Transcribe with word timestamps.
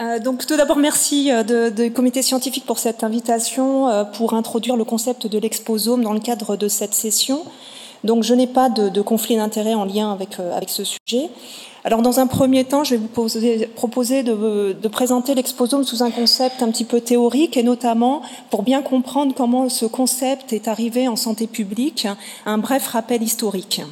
Euh, 0.00 0.18
donc 0.18 0.46
tout 0.46 0.56
d'abord, 0.56 0.78
merci 0.78 1.30
euh, 1.30 1.42
de, 1.42 1.88
comité 1.88 2.22
scientifique 2.22 2.64
pour 2.64 2.78
cette 2.78 3.04
invitation 3.04 3.88
euh, 3.88 4.04
pour 4.04 4.32
introduire 4.32 4.76
le 4.76 4.84
concept 4.84 5.26
de 5.26 5.38
l'exposome 5.38 6.02
dans 6.02 6.14
le 6.14 6.20
cadre 6.20 6.56
de 6.56 6.68
cette 6.68 6.94
session. 6.94 7.42
Donc 8.02 8.22
je 8.22 8.32
n'ai 8.32 8.46
pas 8.46 8.70
de, 8.70 9.02
conflit 9.02 9.36
d'intérêt 9.36 9.74
en 9.74 9.84
lien 9.84 10.10
avec, 10.10 10.40
avec 10.40 10.70
ce 10.70 10.84
sujet. 10.84 11.28
Alors 11.84 12.00
dans 12.00 12.18
un 12.18 12.26
premier 12.26 12.64
temps, 12.64 12.82
je 12.82 12.94
vais 12.94 12.96
vous 12.96 13.08
proposer 13.74 14.22
de, 14.22 14.72
de 14.72 14.88
présenter 14.88 15.34
l'exposome 15.34 15.84
sous 15.84 16.02
un 16.02 16.10
concept 16.10 16.62
un 16.62 16.70
petit 16.70 16.84
peu 16.84 17.02
théorique 17.02 17.58
et 17.58 17.62
notamment 17.62 18.22
pour 18.48 18.62
bien 18.62 18.80
comprendre 18.80 19.34
comment 19.34 19.68
ce 19.68 19.84
concept 19.84 20.54
est 20.54 20.66
arrivé 20.66 21.08
en 21.08 21.16
santé 21.16 21.46
publique, 21.46 22.06
un 22.46 22.56
bref 22.56 22.86
rappel 22.86 23.22
historique. 23.22 23.82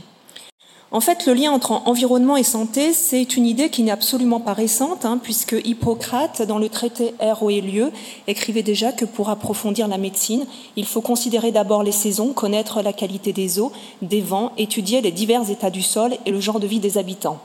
En 0.91 1.01
fait, 1.01 1.27
le 1.27 1.35
lien 1.35 1.53
entre 1.53 1.73
environnement 1.73 2.39
et 2.39 2.43
santé, 2.43 2.95
c'est 2.95 3.37
une 3.37 3.45
idée 3.45 3.69
qui 3.69 3.83
n'est 3.83 3.91
absolument 3.91 4.41
pas 4.41 4.55
récente, 4.55 5.05
hein, 5.05 5.21
puisque 5.23 5.55
Hippocrate, 5.63 6.41
dans 6.41 6.59
le 6.59 6.71
traité 6.71 7.13
Air, 7.21 7.41
et 7.51 7.61
lieu, 7.61 7.93
écrivait 8.27 8.63
déjà 8.63 8.93
que 8.93 9.05
pour 9.05 9.29
approfondir 9.29 9.87
la 9.87 9.99
médecine, 9.99 10.47
il 10.77 10.87
faut 10.87 11.03
considérer 11.03 11.53
d'abord 11.53 11.83
les 11.83 11.93
saisons, 11.93 12.33
connaître 12.33 12.81
la 12.81 12.95
qualité 12.95 13.35
des 13.35 13.59
eaux, 13.59 13.71
des 14.01 14.23
vents, 14.23 14.53
étudier 14.57 15.03
les 15.03 15.13
divers 15.13 15.51
états 15.51 15.69
du 15.69 15.83
sol 15.83 16.17
et 16.25 16.31
le 16.31 16.41
genre 16.41 16.59
de 16.59 16.67
vie 16.67 16.81
des 16.81 16.97
habitants. 16.97 17.39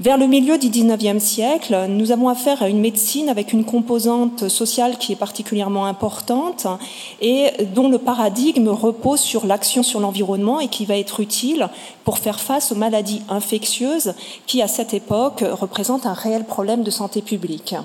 Vers 0.00 0.18
le 0.18 0.26
milieu 0.26 0.58
du 0.58 0.70
XIXe 0.70 1.22
siècle, 1.22 1.86
nous 1.88 2.10
avons 2.10 2.28
affaire 2.28 2.64
à 2.64 2.68
une 2.68 2.80
médecine 2.80 3.28
avec 3.28 3.52
une 3.52 3.64
composante 3.64 4.48
sociale 4.48 4.98
qui 4.98 5.12
est 5.12 5.16
particulièrement 5.16 5.86
importante 5.86 6.66
et 7.20 7.52
dont 7.76 7.88
le 7.88 7.98
paradigme 7.98 8.70
repose 8.70 9.20
sur 9.20 9.46
l'action 9.46 9.84
sur 9.84 10.00
l'environnement 10.00 10.58
et 10.58 10.66
qui 10.66 10.84
va 10.84 10.96
être 10.96 11.20
utile 11.20 11.68
pour 12.02 12.18
faire 12.18 12.40
face 12.40 12.72
aux 12.72 12.74
maladies 12.74 13.22
infectieuses 13.28 14.14
qui, 14.46 14.62
à 14.62 14.66
cette 14.66 14.94
époque, 14.94 15.44
représentent 15.48 16.06
un 16.06 16.12
réel 16.12 16.42
problème 16.42 16.82
de 16.82 16.90
santé 16.90 17.22
publique. 17.22 17.76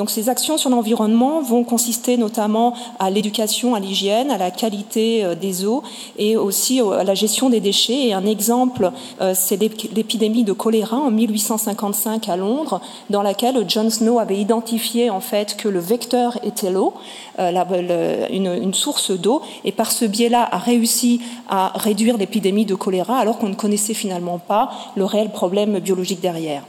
Donc 0.00 0.08
ces 0.08 0.30
actions 0.30 0.56
sur 0.56 0.70
l'environnement 0.70 1.42
vont 1.42 1.62
consister 1.62 2.16
notamment 2.16 2.72
à 2.98 3.10
l'éducation 3.10 3.74
à 3.74 3.80
l'hygiène, 3.80 4.30
à 4.30 4.38
la 4.38 4.50
qualité 4.50 5.22
euh, 5.22 5.34
des 5.34 5.66
eaux 5.66 5.82
et 6.16 6.38
aussi 6.38 6.80
à 6.80 7.04
la 7.04 7.12
gestion 7.12 7.50
des 7.50 7.60
déchets. 7.60 8.06
Et 8.06 8.14
un 8.14 8.24
exemple, 8.24 8.92
euh, 9.20 9.34
c'est 9.36 9.58
l'épidémie 9.58 10.42
de 10.42 10.54
choléra 10.54 10.96
en 10.96 11.10
1855 11.10 12.30
à 12.30 12.36
Londres, 12.38 12.80
dans 13.10 13.20
laquelle 13.20 13.62
John 13.68 13.90
Snow 13.90 14.18
avait 14.18 14.38
identifié 14.38 15.10
en 15.10 15.20
fait 15.20 15.58
que 15.58 15.68
le 15.68 15.80
vecteur 15.80 16.38
était 16.44 16.70
l'eau, 16.70 16.94
euh, 17.38 18.26
une, 18.30 18.72
source 18.72 19.10
d'eau, 19.10 19.42
et 19.66 19.72
par 19.72 19.92
ce 19.92 20.06
biais-là 20.06 20.48
a 20.50 20.56
réussi 20.56 21.20
à 21.46 21.72
réduire 21.74 22.16
l'épidémie 22.16 22.64
de 22.64 22.74
choléra 22.74 23.18
alors 23.18 23.36
qu'on 23.36 23.50
ne 23.50 23.54
connaissait 23.54 23.92
finalement 23.92 24.38
pas 24.38 24.70
le 24.96 25.04
réel 25.04 25.28
problème 25.28 25.78
biologique 25.78 26.22
derrière. 26.22 26.62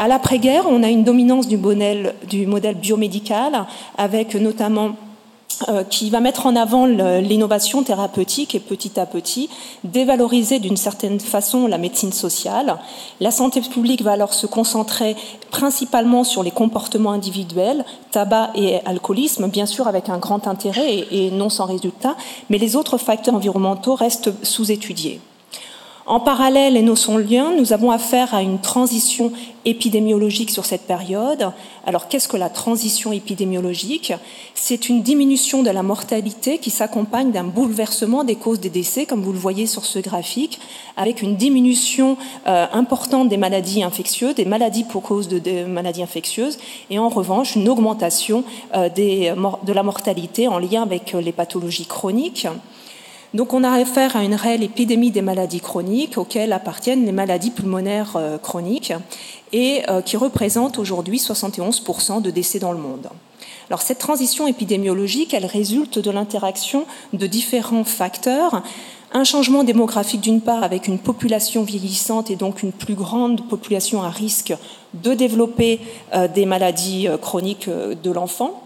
À 0.00 0.08
l'après-guerre, 0.08 0.64
on 0.66 0.82
a 0.82 0.88
une 0.88 1.04
dominance 1.04 1.46
du 1.46 1.58
modèle, 1.58 2.14
du 2.26 2.46
modèle 2.46 2.74
biomédical, 2.74 3.66
avec 3.98 4.34
notamment 4.34 4.92
euh, 5.68 5.84
qui 5.84 6.08
va 6.08 6.20
mettre 6.20 6.46
en 6.46 6.56
avant 6.56 6.86
l'innovation 6.86 7.82
thérapeutique 7.82 8.54
et 8.54 8.60
petit 8.60 8.98
à 8.98 9.04
petit 9.04 9.50
dévaloriser 9.84 10.58
d'une 10.58 10.78
certaine 10.78 11.20
façon 11.20 11.66
la 11.66 11.76
médecine 11.76 12.14
sociale. 12.14 12.78
La 13.20 13.30
santé 13.30 13.60
publique 13.60 14.00
va 14.00 14.12
alors 14.12 14.32
se 14.32 14.46
concentrer 14.46 15.16
principalement 15.50 16.24
sur 16.24 16.42
les 16.42 16.50
comportements 16.50 17.12
individuels, 17.12 17.84
tabac 18.10 18.52
et 18.54 18.78
alcoolisme, 18.86 19.48
bien 19.48 19.66
sûr 19.66 19.86
avec 19.86 20.08
un 20.08 20.16
grand 20.16 20.48
intérêt 20.48 20.94
et, 20.94 21.26
et 21.26 21.30
non 21.30 21.50
sans 21.50 21.66
résultat, 21.66 22.16
mais 22.48 22.56
les 22.56 22.74
autres 22.74 22.96
facteurs 22.96 23.34
environnementaux 23.34 23.96
restent 23.96 24.32
sous-étudiés. 24.42 25.20
En 26.06 26.18
parallèle, 26.18 26.76
et 26.76 26.82
nos 26.82 26.96
son 26.96 27.18
lien, 27.18 27.52
nous 27.56 27.72
avons 27.72 27.90
affaire 27.90 28.34
à 28.34 28.42
une 28.42 28.58
transition 28.58 29.32
épidémiologique 29.66 30.50
sur 30.50 30.64
cette 30.64 30.86
période. 30.86 31.52
Alors, 31.86 32.08
qu'est-ce 32.08 32.26
que 32.26 32.38
la 32.38 32.48
transition 32.48 33.12
épidémiologique? 33.12 34.14
C'est 34.54 34.88
une 34.88 35.02
diminution 35.02 35.62
de 35.62 35.68
la 35.68 35.82
mortalité 35.82 36.58
qui 36.58 36.70
s'accompagne 36.70 37.32
d'un 37.32 37.44
bouleversement 37.44 38.24
des 38.24 38.36
causes 38.36 38.60
des 38.60 38.70
décès, 38.70 39.04
comme 39.04 39.22
vous 39.22 39.32
le 39.32 39.38
voyez 39.38 39.66
sur 39.66 39.84
ce 39.84 39.98
graphique, 39.98 40.58
avec 40.96 41.20
une 41.20 41.36
diminution 41.36 42.16
euh, 42.46 42.66
importante 42.72 43.28
des 43.28 43.36
maladies 43.36 43.82
infectieuses, 43.82 44.34
des 44.34 44.46
maladies 44.46 44.84
pour 44.84 45.02
cause 45.02 45.28
de, 45.28 45.64
maladies 45.66 46.02
infectieuses, 46.02 46.58
et 46.88 46.98
en 46.98 47.10
revanche, 47.10 47.56
une 47.56 47.68
augmentation 47.68 48.42
euh, 48.74 48.88
de 48.88 49.72
la 49.72 49.82
mortalité 49.82 50.48
en 50.48 50.58
lien 50.58 50.82
avec 50.82 51.12
les 51.12 51.32
pathologies 51.32 51.86
chroniques. 51.86 52.46
Donc 53.32 53.54
on 53.54 53.62
a 53.62 53.70
affaire 53.70 54.16
à 54.16 54.24
une 54.24 54.34
réelle 54.34 54.64
épidémie 54.64 55.12
des 55.12 55.22
maladies 55.22 55.60
chroniques 55.60 56.18
auxquelles 56.18 56.52
appartiennent 56.52 57.06
les 57.06 57.12
maladies 57.12 57.52
pulmonaires 57.52 58.16
euh, 58.16 58.38
chroniques 58.38 58.92
et 59.52 59.82
euh, 59.88 60.02
qui 60.02 60.16
représentent 60.16 60.78
aujourd'hui 60.78 61.18
71% 61.18 62.22
de 62.22 62.30
décès 62.30 62.58
dans 62.58 62.72
le 62.72 62.78
monde. 62.78 63.08
Alors 63.68 63.82
cette 63.82 63.98
transition 63.98 64.48
épidémiologique, 64.48 65.32
elle 65.32 65.46
résulte 65.46 66.00
de 66.00 66.10
l'interaction 66.10 66.86
de 67.12 67.26
différents 67.28 67.84
facteurs. 67.84 68.64
Un 69.12 69.22
changement 69.22 69.62
démographique 69.62 70.20
d'une 70.20 70.40
part 70.40 70.64
avec 70.64 70.88
une 70.88 70.98
population 70.98 71.62
vieillissante 71.62 72.32
et 72.32 72.36
donc 72.36 72.64
une 72.64 72.72
plus 72.72 72.94
grande 72.94 73.48
population 73.48 74.02
à 74.02 74.10
risque 74.10 74.54
de 74.94 75.14
développer 75.14 75.78
euh, 76.14 76.26
des 76.26 76.46
maladies 76.46 77.06
chroniques 77.20 77.68
de 77.68 78.10
l'enfant 78.10 78.59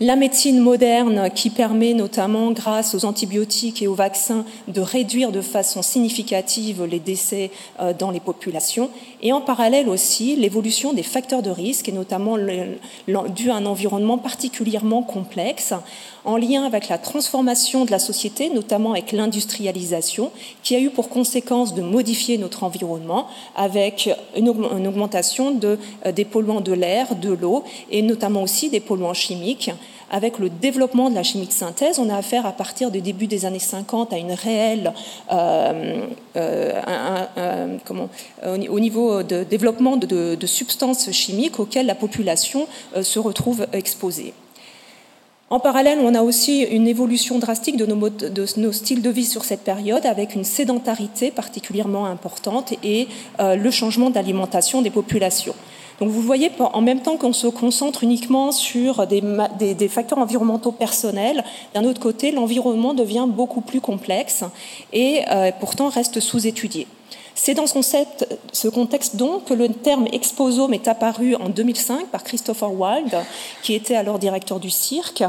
la 0.00 0.16
médecine 0.16 0.60
moderne 0.60 1.28
qui 1.34 1.50
permet 1.50 1.92
notamment 1.92 2.52
grâce 2.52 2.94
aux 2.94 3.04
antibiotiques 3.04 3.82
et 3.82 3.86
aux 3.86 3.94
vaccins 3.94 4.46
de 4.66 4.80
réduire 4.80 5.30
de 5.30 5.42
façon 5.42 5.82
significative 5.82 6.84
les 6.84 7.00
décès 7.00 7.50
euh, 7.80 7.92
dans 7.92 8.10
les 8.10 8.20
populations 8.20 8.90
et 9.22 9.32
en 9.32 9.40
parallèle 9.40 9.88
aussi 9.88 10.36
l'évolution 10.36 10.92
des 10.92 11.02
facteurs 11.02 11.42
de 11.42 11.50
risque 11.50 11.88
et 11.88 11.92
notamment 11.92 12.36
dû 12.36 13.50
à 13.50 13.54
un 13.54 13.66
environnement 13.66 14.18
particulièrement 14.18 15.02
complexe 15.02 15.74
en 16.24 16.36
lien 16.36 16.64
avec 16.64 16.88
la 16.88 16.98
transformation 16.98 17.84
de 17.84 17.90
la 17.90 17.98
société, 17.98 18.50
notamment 18.50 18.92
avec 18.92 19.12
l'industrialisation, 19.12 20.30
qui 20.62 20.74
a 20.74 20.80
eu 20.80 20.90
pour 20.90 21.08
conséquence 21.08 21.74
de 21.74 21.82
modifier 21.82 22.38
notre 22.38 22.64
environnement 22.64 23.26
avec 23.56 24.10
une 24.36 24.48
augmentation 24.48 25.58
euh, 25.64 25.76
des 26.12 26.24
polluants 26.24 26.60
de 26.60 26.72
l'air, 26.72 27.14
de 27.14 27.32
l'eau 27.32 27.64
et 27.90 28.02
notamment 28.02 28.42
aussi 28.42 28.70
des 28.70 28.80
polluants 28.80 29.14
chimiques 29.14 29.70
avec 30.10 30.38
le 30.38 30.50
développement 30.50 31.10
de 31.10 31.14
la 31.14 31.22
chimie 31.22 31.46
de 31.46 31.52
synthèse, 31.52 31.98
on 31.98 32.08
a 32.08 32.16
affaire 32.16 32.46
à 32.46 32.52
partir 32.52 32.90
du 32.90 33.00
début 33.00 33.26
des 33.26 33.46
années 33.46 33.58
50 33.58 34.12
à 34.12 34.18
une 34.18 34.32
réelle, 34.32 34.92
euh, 35.32 36.06
euh, 36.36 37.78
au 38.46 38.80
niveau 38.80 39.22
de 39.22 39.44
développement 39.44 39.96
de, 39.96 40.46
substances 40.46 41.10
chimiques 41.12 41.60
auxquelles 41.60 41.86
la 41.86 41.94
population 41.94 42.66
se 43.00 43.18
retrouve 43.18 43.66
exposée. 43.72 44.34
En 45.52 45.58
parallèle, 45.58 45.98
on 46.00 46.14
a 46.14 46.22
aussi 46.22 46.62
une 46.62 46.86
évolution 46.86 47.40
drastique 47.40 47.76
de 47.76 47.84
nos, 47.84 48.72
styles 48.72 49.02
de 49.02 49.10
vie 49.10 49.24
sur 49.24 49.44
cette 49.44 49.62
période, 49.62 50.06
avec 50.06 50.36
une 50.36 50.44
sédentarité 50.44 51.32
particulièrement 51.32 52.06
importante 52.06 52.72
et 52.84 53.08
euh, 53.40 53.56
le 53.56 53.70
changement 53.72 54.10
d'alimentation 54.10 54.80
des 54.80 54.90
populations. 54.90 55.56
Donc 56.00 56.08
vous 56.08 56.22
voyez, 56.22 56.50
en 56.58 56.80
même 56.80 57.02
temps 57.02 57.18
qu'on 57.18 57.34
se 57.34 57.46
concentre 57.46 58.04
uniquement 58.04 58.52
sur 58.52 59.06
des, 59.06 59.88
facteurs 59.88 60.18
environnementaux 60.18 60.72
personnels, 60.72 61.44
d'un 61.74 61.84
autre 61.84 62.00
côté, 62.00 62.32
l'environnement 62.32 62.94
devient 62.94 63.26
beaucoup 63.28 63.60
plus 63.60 63.82
complexe 63.82 64.44
et 64.94 65.20
euh, 65.30 65.50
pourtant 65.60 65.90
reste 65.90 66.20
sous-étudié. 66.20 66.86
C'est 67.34 67.54
dans 67.54 67.66
ce 67.66 68.68
contexte 68.68 69.16
donc 69.16 69.44
que 69.44 69.54
le 69.54 69.68
terme 69.68 70.06
exposome 70.12 70.74
est 70.74 70.88
apparu 70.88 71.34
en 71.36 71.48
2005 71.48 72.06
par 72.08 72.24
Christopher 72.24 72.72
Wilde, 72.72 73.16
qui 73.62 73.74
était 73.74 73.94
alors 73.94 74.18
directeur 74.18 74.58
du 74.58 74.70
cirque, 74.70 75.22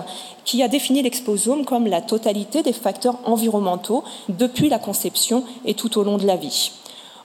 qui 0.43 0.63
a 0.63 0.67
défini 0.67 1.01
l'exposome 1.01 1.63
comme 1.63 1.87
la 1.87 2.01
totalité 2.01 2.63
des 2.63 2.73
facteurs 2.73 3.19
environnementaux 3.25 4.03
depuis 4.29 4.69
la 4.69 4.79
conception 4.79 5.43
et 5.65 5.73
tout 5.73 5.97
au 5.97 6.03
long 6.03 6.17
de 6.17 6.25
la 6.25 6.35
vie. 6.35 6.71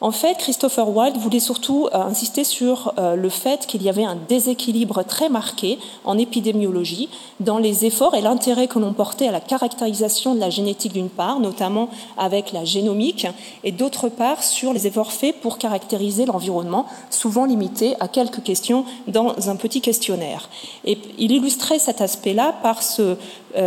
En 0.00 0.10
fait, 0.10 0.36
Christopher 0.36 0.88
Wilde 0.88 1.16
voulait 1.16 1.40
surtout 1.40 1.88
euh, 1.92 1.98
insister 1.98 2.44
sur 2.44 2.92
euh, 2.98 3.16
le 3.16 3.28
fait 3.30 3.66
qu'il 3.66 3.82
y 3.82 3.88
avait 3.88 4.04
un 4.04 4.16
déséquilibre 4.28 5.02
très 5.04 5.28
marqué 5.28 5.78
en 6.04 6.18
épidémiologie 6.18 7.08
dans 7.40 7.58
les 7.58 7.86
efforts 7.86 8.14
et 8.14 8.20
l'intérêt 8.20 8.68
que 8.68 8.78
l'on 8.78 8.92
portait 8.92 9.28
à 9.28 9.32
la 9.32 9.40
caractérisation 9.40 10.34
de 10.34 10.40
la 10.40 10.50
génétique 10.50 10.92
d'une 10.92 11.08
part, 11.08 11.40
notamment 11.40 11.88
avec 12.18 12.52
la 12.52 12.64
génomique, 12.64 13.26
et 13.64 13.72
d'autre 13.72 14.08
part 14.08 14.42
sur 14.42 14.72
les 14.72 14.86
efforts 14.86 15.12
faits 15.12 15.40
pour 15.40 15.56
caractériser 15.56 16.26
l'environnement, 16.26 16.86
souvent 17.10 17.46
limités 17.46 17.94
à 18.00 18.08
quelques 18.08 18.42
questions 18.42 18.84
dans 19.08 19.48
un 19.48 19.56
petit 19.56 19.80
questionnaire. 19.80 20.50
Et 20.84 20.98
il 21.18 21.32
illustrait 21.32 21.78
cet 21.78 22.02
aspect-là 22.02 22.54
par 22.62 22.82
ce, 22.82 23.16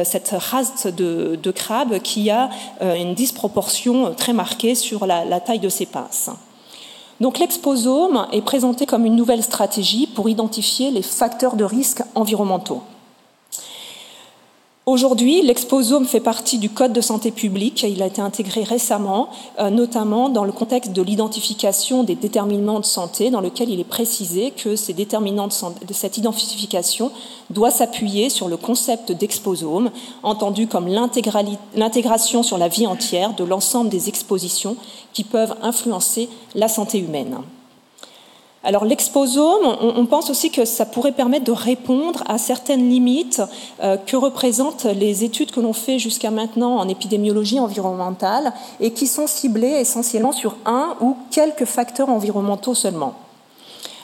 cette 0.04 0.36
race 0.38 0.88
de, 0.88 1.52
crabes 1.52 2.00
qui 2.00 2.30
a 2.30 2.50
euh, 2.82 2.96
une 2.96 3.16
disproportion 3.16 4.14
très 4.14 4.34
marquée 4.34 4.76
sur 4.76 5.06
la, 5.06 5.40
taille 5.40 5.60
de 5.60 5.70
ses 5.70 5.86
pinces. 5.86 6.30
Donc 7.20 7.40
l'exposome 7.40 8.28
est 8.32 8.42
présenté 8.42 8.86
comme 8.86 9.06
une 9.06 9.16
nouvelle 9.16 9.44
stratégie 9.44 10.08
pour 10.08 10.30
identifier 10.30 10.92
les 10.92 11.02
facteurs 11.02 11.56
de 11.56 11.64
risque 11.64 12.02
environnementaux. 12.16 12.82
Aujourd'hui, 14.90 15.44
l'exposome 15.44 16.08
fait 16.08 16.20
partie 16.20 16.58
du 16.58 16.72
Code 16.72 16.94
de 16.94 17.02
santé 17.02 17.30
publique. 17.30 17.84
Il 17.84 18.02
a 18.02 18.08
été 18.08 18.24
intégré 18.24 18.64
récemment, 18.64 19.30
euh, 19.60 19.70
notamment 19.70 20.30
dans 20.30 20.44
le 20.44 20.52
contexte 20.52 20.94
de 20.94 21.04
l'identification 21.04 22.04
des 22.04 22.16
déterminants 22.16 22.80
de 22.80 22.86
santé, 22.86 23.30
dans 23.30 23.40
lequel 23.40 23.70
il 23.70 23.80
est 23.80 23.84
précisé 23.84 24.50
que 24.50 24.76
cette 24.76 26.18
identification 26.18 27.12
doit 27.52 27.70
s'appuyer 27.70 28.32
sur 28.32 28.48
le 28.48 28.58
concept 28.58 29.12
d'exposome, 29.12 29.92
entendu 30.24 30.66
comme 30.66 30.88
l'intégration 30.88 32.42
sur 32.42 32.58
la 32.58 32.68
vie 32.68 32.88
entière 32.88 33.36
de 33.36 33.44
l'ensemble 33.44 33.92
des 33.92 34.10
expositions 34.10 34.76
qui 35.14 35.24
peuvent 35.24 35.54
influencer 35.62 36.30
la 36.56 36.68
santé 36.68 36.98
humaine. 36.98 37.38
Alors 38.64 38.84
l'exposome, 38.84 39.78
on, 39.82 40.06
pense 40.06 40.30
aussi 40.30 40.52
que 40.52 40.66
ça 40.66 40.86
pourrait 40.86 41.14
permettre 41.14 41.46
de 41.46 41.52
répondre 41.54 42.24
à 42.28 42.38
certaines 42.38 42.90
limites 42.90 43.42
euh, 43.82 43.96
que 43.96 44.18
représentent 44.18 44.84
les 44.84 45.24
études 45.24 45.52
que 45.52 45.62
l'on 45.62 45.72
fait 45.72 45.98
jusqu'à 45.98 46.30
maintenant 46.30 46.76
en 46.76 46.90
épidémiologie 46.90 47.60
environnementale 47.60 48.52
et 48.82 48.92
qui 48.92 49.08
sont 49.08 49.28
ciblées 49.28 49.80
essentiellement 49.80 50.34
sur 50.34 50.58
un 50.66 50.96
ou 51.00 51.16
quelques 51.32 51.64
facteurs 51.64 52.10
environnementaux 52.10 52.76
seulement. 52.76 53.14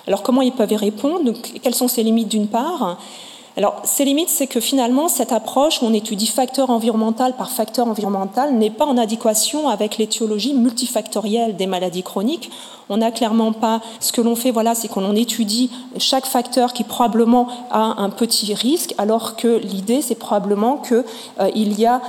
Alors 0.07 0.23
comment 0.23 0.41
ils 0.41 0.53
peuvent 0.53 0.71
y 0.71 0.77
répondre? 0.77 1.33
Quelles 1.61 1.75
sont 1.75 1.89
ces 1.89 2.03
limites 2.03 2.29
d'une 2.29 2.47
part? 2.47 2.97
Alors, 3.57 3.81
ces 3.85 4.03
limites, 4.03 4.27
c'est 4.27 4.47
que 4.47 4.59
finalement, 4.59 5.07
cette 5.07 5.31
approche 5.31 5.81
où 5.81 5.85
on 5.85 5.93
étudie 5.93 6.27
facteur 6.27 6.69
environnemental 6.69 7.37
par 7.37 7.49
facteur 7.49 7.87
environnemental 7.87 8.53
n'est 8.53 8.69
pas 8.69 8.85
en 8.85 8.97
adéquation 8.97 9.69
avec 9.69 9.97
l'étiologie 9.97 10.53
multifactorielle 10.53 11.55
des 11.55 11.65
maladies 11.65 12.03
chroniques. 12.03 12.51
On 12.89 12.97
n'a 12.97 13.11
clairement 13.11 13.53
pas. 13.53 13.79
Ce 14.01 14.11
que 14.11 14.19
l'on 14.19 14.35
fait, 14.35 14.51
voilà, 14.51 14.75
c'est 14.75 14.89
qu'on 14.89 15.15
étudie 15.15 15.71
chaque 15.97 16.25
facteur 16.25 16.73
qui 16.73 16.83
probablement 16.83 17.47
a 17.71 18.01
un 18.01 18.09
petit 18.09 18.53
risque, 18.53 18.93
alors 18.97 19.37
que 19.37 19.57
l'idée, 19.63 20.01
c'est 20.01 20.15
probablement 20.15 20.77
qu'il 20.77 21.03
euh, 21.39 21.49
y 21.55 21.85
a 21.85 22.01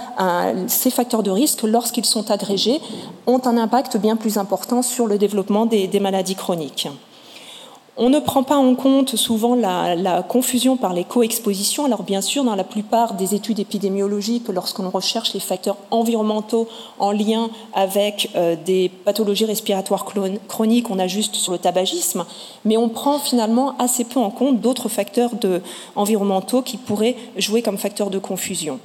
ces 0.67 0.91
facteurs 0.91 1.23
de 1.23 1.31
risque, 1.31 1.63
lorsqu'ils 1.63 2.05
sont 2.05 2.33
agrégés, 2.33 2.81
ont 3.29 3.41
un 3.45 3.57
impact 3.57 3.99
bien 3.99 4.17
plus 4.17 4.37
important 4.37 4.83
sur 4.83 5.07
le 5.07 5.17
développement 5.17 5.65
des 5.65 6.01
maladies 6.01 6.35
chroniques. 6.35 6.89
On 7.99 8.11
ne 8.11 8.19
prend 8.19 8.43
pas 8.43 8.57
en 8.57 8.75
compte 8.75 9.17
souvent 9.17 9.55
la, 9.55 10.23
confusion 10.23 10.77
par 10.77 10.93
les 10.93 11.05
co-expositions. 11.05 11.87
Alors 11.87 12.03
bien 12.03 12.21
sûr, 12.21 12.45
dans 12.45 12.55
la 12.55 12.65
plupart 12.65 13.15
des 13.15 13.35
études 13.35 13.59
épidémiologiques, 13.59 14.49
lorsqu'on 14.49 14.91
recherche 14.91 15.33
les 15.33 15.41
facteurs 15.41 15.79
environnementaux 15.91 16.69
en 16.99 17.11
lien 17.11 17.49
avec 17.73 18.31
euh, 18.37 18.55
des 18.67 18.91
pathologies 18.91 19.47
respiratoires 19.47 20.05
chroniques, 20.05 20.91
on 20.91 20.99
ajuste 20.99 21.37
sur 21.37 21.53
le 21.53 21.59
tabagisme, 21.59 22.27
mais 22.67 22.77
on 22.77 22.91
prend 22.91 23.19
finalement 23.19 23.75
assez 23.79 24.05
peu 24.05 24.21
en 24.21 24.31
compte 24.31 24.61
d'autres 24.61 24.91
facteurs 24.91 25.31
environnementaux 25.95 26.61
qui 26.61 26.77
pourraient 26.77 27.17
jouer 27.39 27.63
comme 27.63 27.79
facteurs 27.79 28.11
de 28.11 28.19
confusion. 28.19 28.79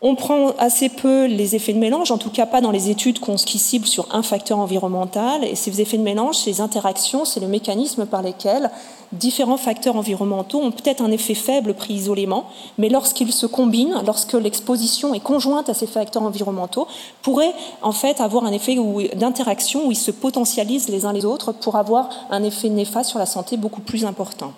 On 0.00 0.14
prend 0.14 0.50
assez 0.58 0.90
peu 0.90 1.26
les 1.26 1.56
effets 1.56 1.72
de 1.72 1.78
mélange, 1.80 2.12
en 2.12 2.18
tout 2.18 2.30
cas 2.30 2.46
pas 2.46 2.60
dans 2.60 2.70
les 2.70 2.88
études 2.88 3.18
qui 3.18 3.58
ciblent 3.58 3.84
sur 3.84 4.06
un 4.14 4.22
facteur 4.22 4.60
environnemental. 4.60 5.42
Et 5.42 5.56
ces 5.56 5.80
effets 5.80 5.98
de 5.98 6.04
mélange, 6.04 6.36
ces 6.36 6.60
interactions, 6.60 7.24
c'est 7.24 7.40
le 7.40 7.48
mécanisme 7.48 8.06
par 8.06 8.22
lesquels 8.22 8.70
différents 9.10 9.56
facteurs 9.56 9.96
environnementaux 9.96 10.60
ont 10.60 10.70
peut-être 10.70 11.02
un 11.02 11.10
effet 11.10 11.34
faible 11.34 11.74
pris 11.74 11.94
isolément, 11.94 12.44
mais 12.76 12.88
lorsqu'ils 12.88 13.32
se 13.32 13.46
combinent, 13.46 14.00
lorsque 14.06 14.34
l'exposition 14.34 15.14
est 15.14 15.20
conjointe 15.20 15.68
à 15.68 15.74
ces 15.74 15.88
facteurs 15.88 16.22
environnementaux, 16.22 16.86
pourraient 17.22 17.54
en 17.82 17.92
fait 17.92 18.20
avoir 18.20 18.44
un 18.44 18.52
effet 18.52 18.76
d'interaction 19.16 19.88
où 19.88 19.90
ils 19.90 19.96
se 19.96 20.12
potentialisent 20.12 20.90
les 20.90 21.06
uns 21.06 21.12
les 21.12 21.24
autres 21.24 21.50
pour 21.50 21.74
avoir 21.74 22.08
un 22.30 22.44
effet 22.44 22.68
néfaste 22.68 23.10
sur 23.10 23.18
la 23.18 23.26
santé 23.26 23.56
beaucoup 23.56 23.80
plus 23.80 24.04
important. 24.04 24.52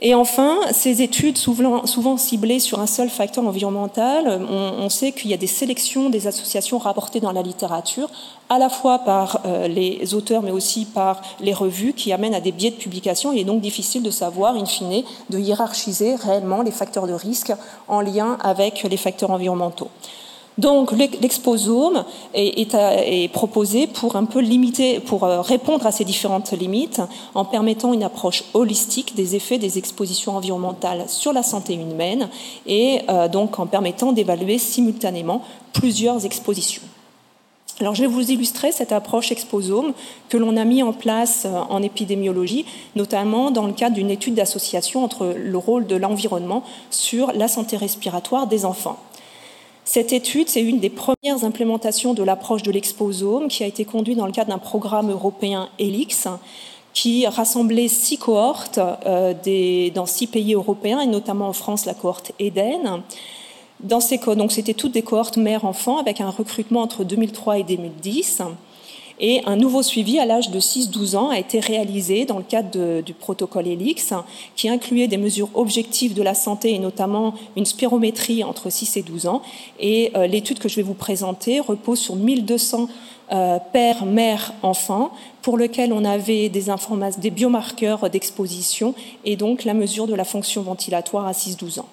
Et 0.00 0.14
enfin, 0.14 0.58
ces 0.70 1.02
études, 1.02 1.36
souvent, 1.38 2.16
ciblées 2.16 2.60
sur 2.60 2.78
un 2.78 2.86
seul 2.86 3.08
facteur 3.08 3.44
environnemental, 3.44 4.46
on, 4.48 4.88
sait 4.88 5.10
qu'il 5.10 5.30
y 5.30 5.34
a 5.34 5.36
des 5.36 5.48
sélections 5.48 6.08
des 6.08 6.28
associations 6.28 6.78
rapportées 6.78 7.18
dans 7.18 7.32
la 7.32 7.42
littérature, 7.42 8.08
à 8.48 8.58
la 8.58 8.68
fois 8.68 9.00
par 9.00 9.40
euh, 9.44 9.66
les 9.66 10.14
auteurs, 10.14 10.42
mais 10.42 10.52
aussi 10.52 10.84
par 10.84 11.20
les 11.40 11.52
revues, 11.52 11.94
qui 11.94 12.12
amènent 12.12 12.34
à 12.34 12.40
des 12.40 12.52
biais 12.52 12.70
de 12.70 12.76
publication. 12.76 13.32
Il 13.32 13.40
est 13.40 13.44
donc 13.44 13.60
difficile 13.60 14.02
de 14.04 14.10
savoir, 14.10 14.54
in 14.54 14.66
fine, 14.66 15.02
de 15.30 15.38
hiérarchiser 15.38 16.14
réellement 16.14 16.62
les 16.62 16.70
facteurs 16.70 17.08
de 17.08 17.12
risque 17.12 17.52
en 17.88 18.00
lien 18.00 18.38
avec 18.40 18.84
les 18.84 18.96
facteurs 18.96 19.32
environnementaux. 19.32 19.90
Donc 20.58 20.90
l'exposome 20.90 22.04
est, 22.34 23.32
proposé 23.32 23.86
pour 23.86 24.16
un 24.16 24.24
peu 24.24 24.40
limiter, 24.40 24.98
pour 24.98 25.22
euh, 25.22 25.40
répondre 25.40 25.86
à 25.86 25.92
ces 25.92 26.04
différentes 26.04 26.50
limites, 26.50 27.00
en 27.34 27.44
permettant 27.44 27.92
une 27.92 28.02
approche 28.02 28.42
holistique 28.54 29.14
des 29.14 29.36
effets 29.36 29.58
des 29.58 29.78
expositions 29.78 30.36
environnementales 30.36 31.04
sur 31.06 31.32
la 31.32 31.44
santé 31.44 31.74
humaine 31.74 32.28
et 32.66 33.02
euh, 33.08 33.28
donc 33.28 33.60
en 33.60 33.66
permettant 33.66 34.10
d'évaluer 34.10 34.58
simultanément 34.58 35.42
plusieurs 35.72 36.26
expositions. 36.26 36.82
Alors 37.80 37.94
je 37.94 38.02
vais 38.02 38.08
vous 38.08 38.32
illustrer 38.32 38.72
cette 38.72 38.90
approche 38.90 39.30
exposome 39.30 39.92
que 40.28 40.36
l'on 40.36 40.56
a 40.56 40.64
mis 40.64 40.82
en 40.82 40.92
place 40.92 41.44
euh, 41.46 41.60
en 41.70 41.84
épidémiologie, 41.84 42.66
notamment 42.96 43.52
dans 43.52 43.68
le 43.68 43.72
cadre 43.72 43.94
d'une 43.94 44.10
étude 44.10 44.34
d'association 44.34 45.04
entre 45.04 45.36
le 45.36 45.56
rôle 45.56 45.86
de 45.86 45.94
l'environnement 45.94 46.64
sur 46.90 47.30
la 47.30 47.46
santé 47.46 47.76
respiratoire 47.76 48.48
des 48.48 48.64
enfants. 48.64 48.98
Cette 49.90 50.12
étude, 50.12 50.50
c'est 50.50 50.60
une 50.60 50.80
des 50.80 50.90
premières 50.90 51.44
implémentations 51.44 52.12
de 52.12 52.22
l'approche 52.22 52.62
de 52.62 52.70
l'exposome 52.70 53.48
qui 53.48 53.64
a 53.64 53.66
été 53.66 53.86
conduite 53.86 54.18
dans 54.18 54.26
le 54.26 54.32
cadre 54.32 54.50
d'un 54.50 54.58
programme 54.58 55.10
européen 55.10 55.70
ELIX 55.78 56.28
qui 56.92 57.26
rassemblait 57.26 57.88
six 57.88 58.18
cohortes 58.18 58.78
euh, 59.06 59.32
dans 59.94 60.04
six 60.04 60.26
pays 60.26 60.52
européens 60.52 61.00
et 61.00 61.06
notamment 61.06 61.48
en 61.48 61.54
France 61.54 61.86
la 61.86 61.94
cohorte 61.94 62.32
Eden. 62.38 63.00
Dans 63.80 64.00
ces, 64.00 64.18
donc 64.18 64.52
c'était 64.52 64.74
toutes 64.74 64.92
des 64.92 65.00
cohortes 65.00 65.38
mères-enfants 65.38 65.96
avec 65.96 66.20
un 66.20 66.28
recrutement 66.28 66.82
entre 66.82 67.02
2003 67.02 67.60
et 67.60 67.62
2010. 67.62 68.42
Et 69.20 69.42
un 69.46 69.56
nouveau 69.56 69.82
suivi 69.82 70.18
à 70.18 70.26
l'âge 70.26 70.50
de 70.50 70.60
6-12 70.60 71.16
ans 71.16 71.30
a 71.30 71.38
été 71.38 71.60
réalisé 71.60 72.24
dans 72.24 72.38
le 72.38 72.44
cadre 72.44 73.00
du 73.00 73.14
protocole 73.14 73.66
ELIX, 73.66 74.14
qui 74.54 74.68
incluait 74.68 75.08
des 75.08 75.16
mesures 75.16 75.50
objectives 75.54 76.14
de 76.14 76.22
la 76.22 76.34
santé 76.34 76.74
et 76.74 76.78
notamment 76.78 77.34
une 77.56 77.66
spirométrie 77.66 78.44
entre 78.44 78.70
6 78.70 78.96
et 78.96 79.02
12 79.02 79.26
ans. 79.26 79.42
Et 79.80 80.12
euh, 80.16 80.26
l'étude 80.26 80.58
que 80.58 80.68
je 80.68 80.76
vais 80.76 80.82
vous 80.82 80.94
présenter 80.94 81.60
repose 81.60 81.98
sur 81.98 82.16
1200 82.16 82.88
euh, 83.30 83.58
pères, 83.72 84.06
mères, 84.06 84.54
enfants, 84.62 85.10
pour 85.42 85.58
lequel 85.58 85.92
on 85.92 86.04
avait 86.04 86.48
des 86.48 87.30
biomarqueurs 87.30 88.08
d'exposition 88.10 88.94
et 89.24 89.36
donc 89.36 89.64
la 89.64 89.74
mesure 89.74 90.06
de 90.06 90.14
la 90.14 90.24
fonction 90.24 90.62
ventilatoire 90.62 91.26
à 91.26 91.32
6-12 91.32 91.80
ans. 91.80 91.88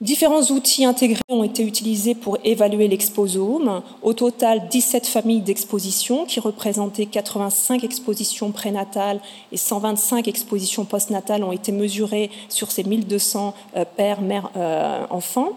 Différents 0.00 0.44
outils 0.50 0.86
intégrés 0.86 1.20
ont 1.28 1.44
été 1.44 1.62
utilisés 1.62 2.14
pour 2.14 2.38
évaluer 2.42 2.88
l'exposome. 2.88 3.82
Au 4.00 4.14
total, 4.14 4.66
17 4.70 5.06
familles 5.06 5.42
d'expositions 5.42 6.24
qui 6.24 6.40
représentaient 6.40 7.04
85 7.04 7.84
expositions 7.84 8.50
prénatales 8.50 9.20
et 9.52 9.58
125 9.58 10.26
expositions 10.26 10.86
postnatales 10.86 11.44
ont 11.44 11.52
été 11.52 11.70
mesurées 11.70 12.30
sur 12.48 12.70
ces 12.70 12.82
1200 12.82 13.54
euh, 13.76 13.84
pères, 13.84 14.22
mères, 14.22 14.50
euh, 14.56 15.04
enfants. 15.10 15.50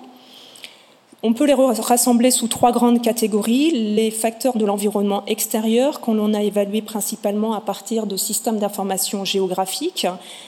On 1.26 1.32
peut 1.32 1.46
les 1.46 1.54
rassembler 1.54 2.32
sous 2.32 2.50
trois 2.50 2.74
grandes 2.74 3.02
catégories. 3.02 3.72
Les 3.72 4.12
facteurs 4.12 4.58
de 4.58 4.66
l'environnement 4.66 5.24
extérieur, 5.26 6.02
qu'on 6.02 6.16
l'on 6.16 6.34
a 6.34 6.44
évalué 6.44 6.82
principalement 6.82 7.54
à 7.54 7.62
partir 7.62 8.08
de 8.08 8.18
systèmes 8.18 8.60
d'information 8.60 9.24
géographiques 9.24 10.06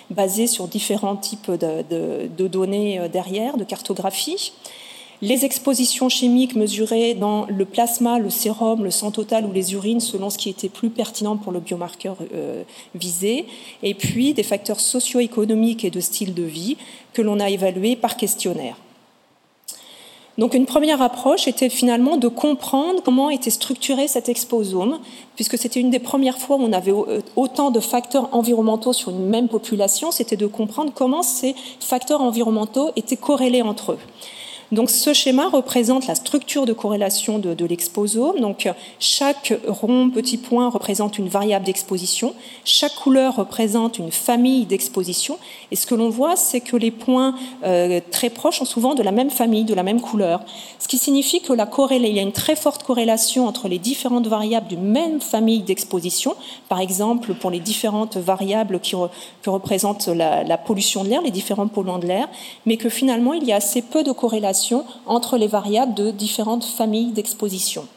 basés 0.09 0.47
sur 0.47 0.67
différents 0.67 1.15
types 1.15 1.49
de, 1.49 2.47
données 2.47 2.99
euh, 2.99 3.07
derrière, 3.07 3.55
de 3.55 3.63
cartographie. 3.63 4.51
Les 5.21 5.45
expositions 5.45 6.09
chimiques 6.09 6.55
mesurées 6.55 7.13
dans 7.13 7.45
le 7.45 7.63
plasma, 7.63 8.19
le 8.19 8.29
sérum, 8.29 8.83
le 8.83 8.91
sang 8.91 9.11
total 9.11 9.45
ou 9.45 9.53
les 9.53 9.71
urines 9.71 10.01
selon 10.01 10.29
ce 10.29 10.37
qui 10.37 10.49
était 10.49 10.67
plus 10.67 10.89
pertinent 10.89 11.37
pour 11.37 11.53
le 11.53 11.61
biomarqueur 11.61 12.17
euh, 12.33 12.63
visé. 12.95 13.45
Et 13.81 13.93
puis 13.93 14.33
des 14.33 14.43
facteurs 14.43 14.81
socio-économiques 14.81 15.85
et 15.85 15.89
de 15.89 16.01
style 16.01 16.33
de 16.33 16.43
vie 16.43 16.75
que 17.13 17.21
l'on 17.21 17.39
a 17.39 17.49
évalués 17.49 17.95
par 17.95 18.17
questionnaire. 18.17 18.75
Donc 20.37 20.53
une 20.53 20.65
première 20.65 21.01
approche 21.01 21.47
était 21.47 21.69
finalement 21.69 22.17
de 22.17 22.27
comprendre 22.27 23.01
comment 23.03 23.29
était 23.29 23.49
structuré 23.49 24.07
cet 24.07 24.27
exposome, 24.27 24.99
puisque 25.35 25.57
c'était 25.57 25.79
une 25.79 25.89
des 25.89 25.99
premières 25.99 26.39
fois 26.39 26.57
où 26.57 26.61
on 26.61 26.73
avait 26.73 26.91
euh, 26.91 27.21
autant 27.37 27.71
de 27.71 27.79
facteurs 27.79 28.27
environnementaux 28.33 28.91
sur 28.91 29.11
une 29.11 29.27
même 29.27 29.47
population, 29.47 30.11
c'était 30.11 30.35
de 30.35 30.45
comprendre 30.45 30.91
comment 30.93 31.23
ces 31.23 31.55
facteurs 31.79 32.21
environnementaux 32.21 32.91
étaient 32.97 33.15
corrélés 33.15 33.61
entre 33.61 33.93
eux. 33.93 33.99
Donc 34.71 34.89
ce 34.89 35.13
schéma 35.13 35.47
représente 35.47 36.07
la 36.07 36.15
structure 36.15 36.65
de 36.65 36.73
corrélation 36.73 37.39
de, 37.39 37.65
l'exposome. 37.65 38.39
Donc 38.39 38.69
chaque 38.99 39.53
rond 39.67 40.09
petit 40.09 40.37
point 40.37 40.69
représente 40.69 41.17
une 41.17 41.29
variable 41.29 41.65
d'exposition, 41.65 42.33
chaque 42.63 42.95
couleur 42.95 43.35
représente 43.35 43.99
une 43.99 44.11
famille 44.11 44.65
d'exposition. 44.65 45.37
Et 45.71 45.75
ce 45.75 45.85
que 45.85 45.95
l'on 45.95 46.09
voit, 46.09 46.35
c'est 46.35 46.61
que 46.61 46.77
les 46.77 46.91
points 46.91 47.35
euh, 47.63 47.99
très 48.11 48.29
proches 48.29 48.59
sont 48.59 48.65
souvent 48.65 48.95
de 48.95 49.03
la 49.03 49.11
même 49.11 49.29
famille, 49.29 49.63
de 49.63 49.73
la 49.73 49.83
même 49.83 50.01
couleur. 50.01 50.41
Ce 50.79 50.87
qui 50.87 50.97
signifie 50.97 51.41
que 51.41 51.53
la 51.53 51.65
il 51.91 52.07
y 52.07 52.19
a 52.19 52.21
une 52.21 52.31
très 52.31 52.55
forte 52.55 52.83
corrélation 52.83 53.47
entre 53.47 53.67
les 53.67 53.79
différentes 53.79 54.27
variables 54.27 54.67
d'une 54.67 54.83
même 54.83 55.19
famille 55.19 55.61
d'exposition. 55.61 56.35
Par 56.69 56.79
exemple, 56.79 57.33
pour 57.33 57.51
les 57.51 57.59
différentes 57.59 58.17
variables 58.17 58.79
qui, 58.79 58.95
représentent 59.45 60.07
la, 60.07 60.43
la 60.43 60.57
pollution 60.57 61.03
de 61.03 61.09
l'air, 61.09 61.21
les 61.21 61.31
différents 61.31 61.67
polluants 61.67 61.99
de 61.99 62.07
l'air, 62.07 62.29
mais 62.65 62.77
que 62.77 62.89
finalement, 62.89 63.33
il 63.33 63.43
y 63.43 63.51
a 63.51 63.57
assez 63.57 63.81
peu 63.81 64.03
de 64.03 64.11
corrélation 64.11 64.54
entre 65.05 65.37
les 65.37 65.47
variables 65.47 65.93
de 65.93 66.11
différentes 66.11 66.65
familles 66.65 67.11
d'exposition. 67.11 67.87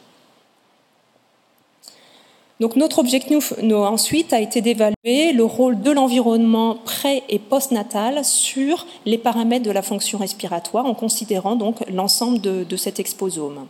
Donc 2.59 2.75
notre 2.75 2.99
objectif 2.99 3.53
ensuite 3.71 4.33
a 4.33 4.41
été 4.41 4.59
d'évaluer 4.59 5.31
le 5.31 5.45
rôle 5.45 5.81
de 5.81 5.91
l'environnement 5.91 6.75
pré- 6.75 7.23
et 7.29 7.39
postnatal 7.39 8.25
sur 8.25 8.85
les 9.05 9.17
paramètres 9.17 9.65
de 9.65 9.71
la 9.71 9.81
fonction 9.81 10.17
respiratoire 10.17 10.85
en 10.85 10.93
considérant 10.93 11.55
donc 11.55 11.77
l'ensemble 11.89 12.41
de, 12.41 12.65
de 12.65 12.75
cet 12.75 12.99
exposome. 12.99 13.65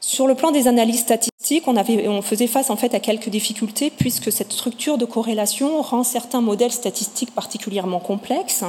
Sur 0.00 0.26
le 0.26 0.34
plan 0.34 0.50
des 0.50 0.66
analyses 0.66 1.00
statistiques, 1.00 1.35
on, 1.66 2.22
faisait 2.22 2.46
face 2.46 2.70
en 2.70 2.76
fait 2.76 2.94
à 2.94 3.00
quelques 3.00 3.28
difficultés 3.28 3.90
puisque 3.90 4.32
cette 4.32 4.52
structure 4.52 4.98
de 4.98 5.04
corrélation 5.04 5.80
rend 5.82 6.02
certains 6.02 6.40
modèles 6.40 6.72
statistiques 6.72 7.34
particulièrement 7.34 8.00
complexes. 8.00 8.64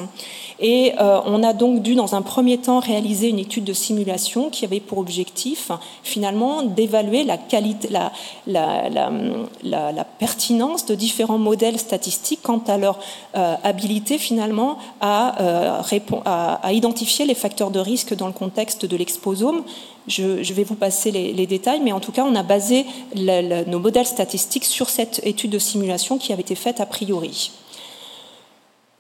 Et 0.60 0.94
euh, 1.00 1.20
on 1.26 1.44
a 1.44 1.54
donc 1.54 1.82
dû, 1.82 1.96
dans 1.96 2.16
un 2.16 2.22
premier 2.22 2.58
temps, 2.58 2.80
réaliser 2.80 3.30
une 3.30 3.40
étude 3.40 3.64
de 3.64 3.74
simulation 3.74 4.50
qui 4.50 4.66
avait 4.66 4.80
pour 4.80 4.98
objectif, 4.98 5.72
finalement, 6.04 6.64
d'évaluer 6.64 7.24
la, 7.24 7.38
pertinence 10.20 10.86
de 10.86 10.96
différents 10.96 11.38
modèles 11.38 11.80
statistiques 11.80 12.40
quant 12.42 12.62
à 12.68 12.78
leur 12.78 13.00
euh, 13.36 13.56
habilité, 13.64 14.18
finalement, 14.18 14.78
à, 15.00 15.42
euh, 15.42 16.72
identifier 16.72 17.26
les 17.26 17.36
facteurs 17.36 17.72
de 17.72 17.80
risque 17.80 18.16
dans 18.16 18.28
le 18.28 18.34
contexte 18.34 18.86
de 18.86 18.98
l'exposome. 18.98 19.64
Je, 20.08 20.54
vais 20.54 20.64
vous 20.64 20.76
passer 20.76 21.12
les, 21.12 21.48
détails, 21.48 21.82
mais 21.84 21.92
en 21.92 22.00
tout 22.00 22.12
cas, 22.12 22.24
on 22.24 22.36
a 22.36 22.44
basé 22.44 22.86
nos 23.16 23.80
modèles 23.80 24.06
statistiques 24.06 24.66
sur 24.66 24.90
cette 24.90 25.22
étude 25.26 25.52
de 25.52 25.60
simulation 25.60 26.18
qui 26.18 26.32
avait 26.34 26.42
été 26.42 26.56
faite 26.56 26.80
a 26.80 26.86
priori. 26.86 27.52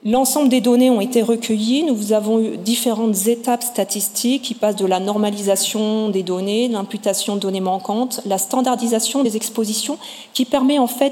L'ensemble 0.09 0.47
des 0.47 0.61
données 0.61 0.89
ont 0.89 1.01
été 1.01 1.21
recueillies. 1.21 1.83
Nous 1.83 2.13
avons 2.13 2.39
eu 2.39 2.55
différentes 2.55 3.27
étapes 3.27 3.61
statistiques 3.61 4.41
qui 4.41 4.53
passent 4.53 4.77
de 4.77 4.85
la 4.85 5.01
normalisation 5.01 6.07
des 6.07 6.23
données, 6.23 6.69
l'imputation 6.69 7.35
de 7.35 7.41
données 7.41 7.59
manquantes, 7.59 8.21
la 8.25 8.37
standardisation 8.37 9.21
des 9.21 9.35
expositions, 9.35 9.97
qui 10.33 10.45
permet 10.45 10.79
en 10.79 10.87
fait 10.87 11.11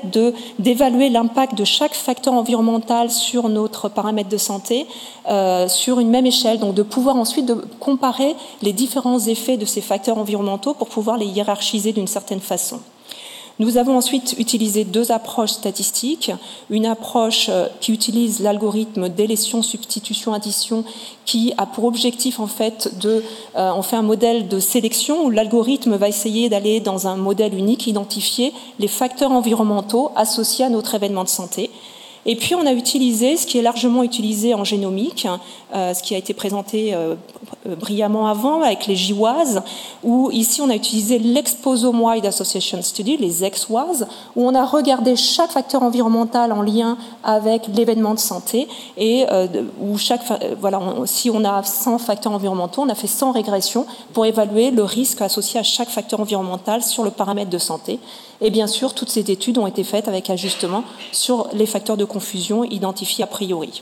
d'évaluer 0.60 1.10
l'impact 1.10 1.56
de 1.56 1.66
chaque 1.66 1.94
facteur 1.94 2.34
environnemental 2.36 3.12
sur 3.12 3.50
notre 3.50 3.90
paramètre 3.90 4.30
de 4.30 4.38
santé 4.38 4.88
euh, 5.30 5.68
sur 5.68 6.00
une 6.00 6.10
même 6.10 6.26
échelle. 6.26 6.60
Donc 6.60 6.74
de 6.74 6.84
pouvoir 6.84 7.18
ensuite 7.18 7.52
comparer 7.82 8.34
les 8.62 8.72
différents 8.72 9.20
effets 9.20 9.58
de 9.58 9.66
ces 9.66 9.82
facteurs 9.82 10.18
environnementaux 10.18 10.74
pour 10.74 10.88
pouvoir 10.88 11.18
les 11.18 11.26
hiérarchiser 11.26 11.92
d'une 11.92 12.08
certaine 12.08 12.40
façon. 12.40 12.80
Nous 13.58 13.78
avons 13.78 13.96
ensuite 13.96 14.36
utilisé 14.38 14.84
deux 14.84 15.14
approches 15.14 15.52
statistiques. 15.52 16.32
Une 16.70 16.86
approche 16.86 17.48
euh, 17.50 17.68
qui 17.80 17.94
utilise 17.94 18.42
l'algorithme 18.42 19.08
délétion, 19.08 19.62
substitution, 19.62 20.34
addition, 20.34 20.84
qui 21.26 21.54
a 21.58 21.66
pour 21.66 21.86
objectif 21.86 22.42
en 22.42 22.48
fait 22.48 23.00
de, 23.00 23.24
euh, 23.56 23.72
on 23.74 23.82
fait 23.82 23.96
un 23.96 24.02
modèle 24.02 24.50
de 24.50 24.60
sélection 24.60 25.24
où 25.24 25.30
l'algorithme 25.30 25.96
va 25.96 26.10
essayer 26.10 26.50
d'aller 26.50 26.82
dans 26.82 27.08
un 27.08 27.16
modèle 27.16 27.54
unique, 27.58 27.88
identifier 27.88 28.52
les 28.80 28.90
facteurs 28.90 29.32
environnementaux 29.32 30.12
associés 30.18 30.66
à 30.66 30.70
notre 30.70 30.96
événement 30.96 31.24
de 31.24 31.30
santé. 31.30 31.72
Et 32.28 32.36
puis 32.36 32.56
on 32.56 32.66
a 32.66 32.74
utilisé 32.74 33.38
ce 33.38 33.46
qui 33.46 33.60
est 33.60 33.62
largement 33.62 34.02
utilisé 34.02 34.56
en 34.56 34.64
génomique, 34.64 35.28
euh, 35.76 35.94
ce 35.94 36.02
qui 36.02 36.16
a 36.16 36.18
été 36.18 36.34
présenté 36.34 36.94
euh, 36.94 37.16
brillamment 37.66 38.28
avant 38.28 38.62
avec 38.64 38.88
les 38.88 38.96
GWAS, 38.96 39.62
où 40.04 40.32
ici 40.32 40.60
on 40.62 40.70
a 40.70 40.76
utilisé 40.76 41.20
l'Exposome 41.20 42.02
Wide 42.02 42.26
Association 42.26 42.82
Study, 42.82 43.18
les 43.18 43.48
XWAS, 43.48 44.06
où 44.36 44.48
on 44.48 44.56
a 44.56 44.66
regardé 44.66 45.16
chaque 45.16 45.52
facteur 45.52 45.84
environnemental 45.84 46.52
en 46.52 46.64
lien 46.64 46.98
avec 47.24 47.68
l'événement 47.76 48.16
de 48.16 48.20
santé 48.20 48.68
et 48.98 49.26
euh, 49.32 49.48
où 49.80 49.98
chaque, 50.00 50.22
voilà, 50.60 50.82
si 51.06 51.30
on 51.30 51.44
a 51.44 51.62
100 51.62 52.00
facteurs 52.00 52.34
environnementaux, 52.34 52.82
on 52.82 52.90
a 52.90 52.96
fait 52.96 53.08
100 53.08 53.34
régressions 53.34 53.86
pour 54.14 54.26
évaluer 54.26 54.72
le 54.72 54.84
risque 54.84 55.22
associé 55.22 55.60
à 55.60 55.64
chaque 55.64 55.90
facteur 55.90 56.20
environnemental 56.20 56.82
sur 56.82 57.04
le 57.04 57.12
paramètre 57.12 57.52
de 57.52 57.58
santé. 57.60 58.00
Et 58.42 58.50
bien 58.50 58.68
sûr, 58.68 58.94
toutes 58.94 59.10
ces 59.10 59.32
études 59.32 59.58
ont 59.58 59.68
été 59.68 59.84
faites 59.84 60.08
avec 60.08 60.30
ajustement 60.30 60.84
sur 61.12 61.48
les 61.54 61.66
facteurs 61.66 61.98
de 61.98 62.06
confusion 62.06 62.64
identifiés 62.64 63.24
a 63.24 63.28
priori. 63.28 63.82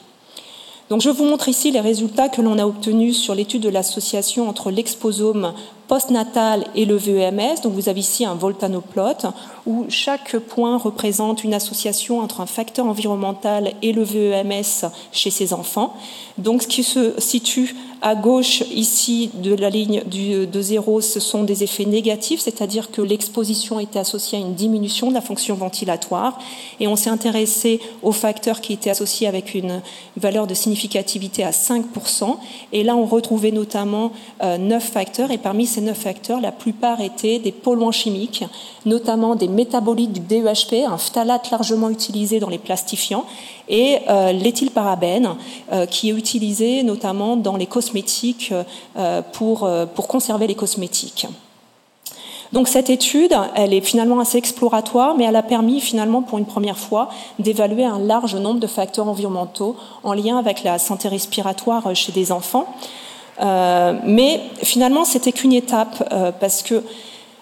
Donc 0.90 1.02
je 1.02 1.10
vous 1.10 1.26
montre 1.26 1.50
ici 1.50 1.72
les 1.72 1.80
résultats 1.80 2.30
que 2.30 2.42
l'on 2.42 2.60
a 2.60 2.66
obtenus 2.66 3.18
sur 3.18 3.34
l'étude 3.34 3.64
de 3.64 3.70
l'association 3.70 4.48
entre 4.50 4.70
l'exposome 4.70 5.54
postnatal 5.94 6.66
et 6.74 6.86
le 6.86 6.96
VEMS. 6.96 7.62
Donc 7.62 7.74
vous 7.74 7.88
avez 7.88 8.00
ici 8.00 8.26
un 8.26 8.34
voltanoplot 8.34 9.30
où 9.68 9.86
chaque 9.90 10.36
point 10.38 10.76
représente 10.76 11.44
une 11.44 11.54
association 11.54 12.20
entre 12.20 12.42
un 12.42 12.48
facteur 12.48 12.88
environnemental 12.88 13.74
et 13.84 13.94
le 13.94 14.02
VEMS 14.02 14.90
chez 15.12 15.30
ces 15.30 15.54
enfants. 15.54 15.94
Donc 16.40 16.64
ce 16.64 16.68
qui 16.68 16.82
se 16.82 17.14
situe 17.20 17.76
à 18.02 18.16
gauche 18.16 18.64
ici 18.74 19.30
de 19.36 19.54
la 19.56 19.70
ligne 19.70 20.04
du, 20.06 20.46
de 20.46 20.62
zéro, 20.62 21.00
ce 21.00 21.22
sont 21.22 21.44
des 21.44 21.64
effets 21.64 21.86
négatifs, 21.86 22.42
c'est-à-dire 22.42 22.92
que 22.92 23.02
l'exposition 23.02 23.80
était 23.80 24.00
associée 24.00 24.40
à 24.40 24.42
une 24.42 24.56
diminution 24.56 25.08
de 25.08 25.14
la 25.14 25.22
fonction 25.22 25.56
ventilatoire. 25.56 26.38
Et 26.82 26.88
on 26.88 26.98
s'est 26.98 27.10
intéressé 27.10 27.80
aux 28.02 28.12
facteurs 28.12 28.60
qui 28.60 28.74
étaient 28.74 28.90
associés 28.90 29.28
avec 29.28 29.56
une 29.56 29.82
valeur 30.18 30.48
de 30.48 30.54
significativité 30.54 31.46
à 31.46 31.52
5%. 31.52 32.36
Et 32.74 32.84
là, 32.84 32.98
on 32.98 33.06
retrouvait 33.06 33.52
notamment 33.52 34.12
euh, 34.44 34.58
neuf 34.58 34.84
facteurs. 34.84 35.32
Et 35.32 35.38
parmi 35.38 35.66
ces 35.66 35.80
neuf 35.84 36.00
facteurs, 36.00 36.42
la 36.42 36.52
plupart 36.52 37.02
étaient 37.02 37.40
des 37.40 37.52
polluants 37.52 37.92
chimiques, 37.92 38.44
notamment 38.86 39.36
des 39.36 39.48
métabolites 39.48 40.14
du 40.14 40.20
DEHP, 40.20 40.86
un 40.88 40.98
phtalate 40.98 41.52
largement 41.52 41.90
utilisé 41.90 42.40
dans 42.40 42.50
les 42.50 42.58
plastifiants, 42.58 43.26
et 43.70 44.00
euh, 44.10 44.32
l'éthylparabène, 44.32 45.36
euh, 45.72 45.86
qui 45.86 46.10
est 46.10 46.14
utilisé 46.14 46.84
notamment 46.84 47.38
dans 47.38 47.56
les 47.56 47.68
cosmétiques 47.68 48.54
euh, 48.98 49.22
pour, 49.34 49.64
euh, 49.64 49.86
pour 49.86 50.08
conserver 50.08 50.48
les 50.48 50.56
cosmétiques. 50.56 51.28
Donc 52.52 52.68
cette 52.68 52.92
étude, 52.92 53.36
elle 53.56 53.74
est 53.74 53.82
finalement 53.82 54.20
assez 54.20 54.38
exploratoire, 54.38 55.18
mais 55.18 55.24
elle 55.24 55.36
a 55.36 55.42
permis 55.42 55.82
finalement 55.82 56.22
pour 56.22 56.38
une 56.38 56.46
première 56.46 56.78
fois 56.78 57.10
d'évaluer 57.40 57.84
un 57.84 57.98
large 57.98 58.36
nombre 58.36 58.60
de 58.60 58.68
facteurs 58.68 59.08
environnementaux 59.08 59.76
en 60.04 60.14
lien 60.14 60.38
avec 60.38 60.64
la 60.64 60.78
santé 60.78 61.08
respiratoire 61.08 61.96
chez 61.96 62.12
des 62.12 62.32
enfants. 62.32 62.68
Euh, 63.42 63.94
mais 64.06 64.42
finalement, 64.62 65.06
c'était 65.06 65.32
qu'une 65.32 65.54
étape 65.54 66.08
euh, 66.12 66.32
parce 66.32 66.62
que 66.62 66.84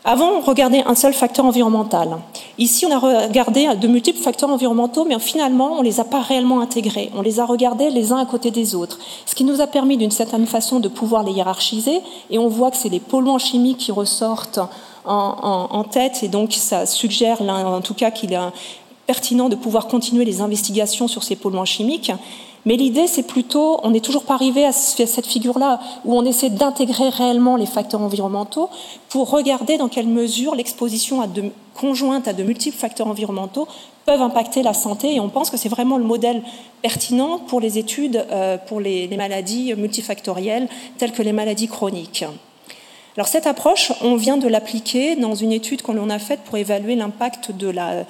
avant, 0.03 0.31
on 0.31 0.41
regardait 0.41 0.83
un 0.87 0.95
seul 0.95 1.13
facteur 1.13 1.45
environnemental. 1.45 2.17
Ici, 2.57 2.87
on 2.87 2.91
a 2.91 2.97
regardé 2.97 3.67
de 3.75 3.87
multiples 3.87 4.17
facteurs 4.19 4.49
environnementaux, 4.49 5.05
mais 5.05 5.19
finalement, 5.19 5.73
on 5.73 5.81
ne 5.81 5.83
les 5.83 5.99
a 5.99 6.03
pas 6.03 6.21
réellement 6.21 6.59
intégrés. 6.59 7.11
On 7.15 7.21
les 7.21 7.39
a 7.39 7.45
regardés 7.45 7.91
les 7.91 8.11
uns 8.11 8.17
à 8.17 8.25
côté 8.25 8.49
des 8.49 8.73
autres. 8.73 8.97
Ce 9.27 9.35
qui 9.35 9.43
nous 9.43 9.61
a 9.61 9.67
permis, 9.67 9.97
d'une 9.97 10.09
certaine 10.09 10.47
façon, 10.47 10.79
de 10.79 10.87
pouvoir 10.87 11.21
les 11.21 11.33
hiérarchiser. 11.33 12.01
Et 12.31 12.39
on 12.39 12.47
voit 12.47 12.71
que 12.71 12.77
c'est 12.77 12.89
les 12.89 12.99
polluants 12.99 13.37
chimiques 13.37 13.77
qui 13.77 13.91
ressortent 13.91 14.59
en, 15.05 15.35
en, 15.43 15.77
en 15.77 15.83
tête. 15.83 16.23
Et 16.23 16.29
donc, 16.29 16.53
ça 16.53 16.87
suggère, 16.87 17.39
en 17.41 17.81
tout 17.81 17.93
cas, 17.93 18.09
qu'il 18.09 18.33
est 18.33 18.39
pertinent 19.05 19.49
de 19.49 19.55
pouvoir 19.55 19.87
continuer 19.87 20.25
les 20.25 20.41
investigations 20.41 21.07
sur 21.07 21.21
ces 21.21 21.35
polluants 21.35 21.65
chimiques. 21.65 22.11
Mais 22.65 22.75
l'idée, 22.75 23.07
c'est 23.07 23.23
plutôt, 23.23 23.79
on 23.83 23.89
n'est 23.89 24.01
toujours 24.01 24.23
pas 24.23 24.35
arrivé 24.35 24.65
à 24.65 24.71
cette 24.71 25.25
figure-là, 25.25 25.79
où 26.05 26.15
on 26.15 26.23
essaie 26.25 26.49
d'intégrer 26.49 27.09
réellement 27.09 27.55
les 27.55 27.65
facteurs 27.65 28.01
environnementaux 28.01 28.69
pour 29.09 29.29
regarder 29.31 29.77
dans 29.77 29.87
quelle 29.87 30.07
mesure 30.07 30.53
l'exposition 30.53 31.21
à 31.21 31.27
de, 31.27 31.45
conjointe 31.73 32.27
à 32.27 32.33
de 32.33 32.43
multiples 32.43 32.77
facteurs 32.77 33.07
environnementaux 33.07 33.67
peuvent 34.05 34.21
impacter 34.21 34.61
la 34.61 34.73
santé. 34.73 35.15
Et 35.15 35.19
on 35.19 35.29
pense 35.29 35.49
que 35.49 35.57
c'est 35.57 35.69
vraiment 35.69 35.97
le 35.97 36.03
modèle 36.03 36.43
pertinent 36.81 37.39
pour 37.39 37.59
les 37.59 37.79
études 37.79 38.25
euh, 38.31 38.57
pour 38.57 38.79
les, 38.79 39.07
les 39.07 39.17
maladies 39.17 39.73
multifactorielles, 39.75 40.67
telles 40.97 41.13
que 41.13 41.23
les 41.23 41.33
maladies 41.33 41.67
chroniques. 41.67 42.25
Alors 43.17 43.27
cette 43.27 43.47
approche, 43.47 43.91
on 44.01 44.15
vient 44.15 44.37
de 44.37 44.47
l'appliquer 44.47 45.15
dans 45.15 45.35
une 45.35 45.51
étude 45.51 45.81
qu'on 45.81 46.09
a 46.09 46.19
faite 46.19 46.41
pour 46.45 46.57
évaluer 46.57 46.95
l'impact 46.95 47.51
de 47.51 47.67
la 47.67 48.05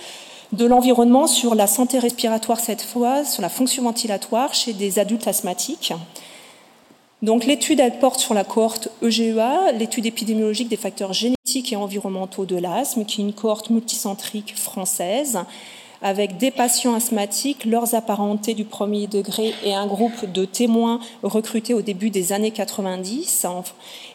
de 0.51 0.65
l'environnement 0.65 1.27
sur 1.27 1.55
la 1.55 1.67
santé 1.67 2.00
respiratoire 2.00 2.60
cette 2.60 2.81
fois, 2.81 3.24
sur 3.24 3.41
la 3.41 3.50
fonction 3.50 3.84
ventilatoire 3.84 4.53
chez 4.53 4.74
des 4.74 5.00
adultes 5.00 5.27
asthmatiques. 5.27 5.93
Donc 7.22 7.46
l'étude, 7.46 7.79
elle 7.79 8.00
porte 8.00 8.20
sur 8.20 8.34
la 8.34 8.43
cohorte 8.43 8.89
EGEA, 9.01 9.72
l'étude 9.74 10.08
épidémiologique 10.08 10.70
des 10.70 10.77
facteurs 10.77 11.13
génétiques 11.13 11.72
et 11.72 11.75
environnementaux 11.75 12.46
de 12.46 12.55
l'asthme, 12.55 13.05
qui 13.05 13.22
est 13.22 13.24
une 13.24 13.34
cohorte 13.34 13.70
multicentrique 13.70 14.58
française. 14.58 15.39
Avec 16.01 16.38
des 16.38 16.51
patients 16.51 16.96
asthmatiques, 16.96 17.65
leurs 17.65 17.96
apparentés 17.96 18.53
du 18.53 18.65
premier 18.65 19.08
degré 19.08 19.53
et 19.63 19.74
un 19.74 19.86
groupe 19.86 20.31
de 20.31 20.46
témoins 20.46 21.00
recrutés 21.24 21.74
au 21.74 21.81
début 21.81 22.10
des 22.10 22.34
années 22.34 22.51
90. 22.51 23.46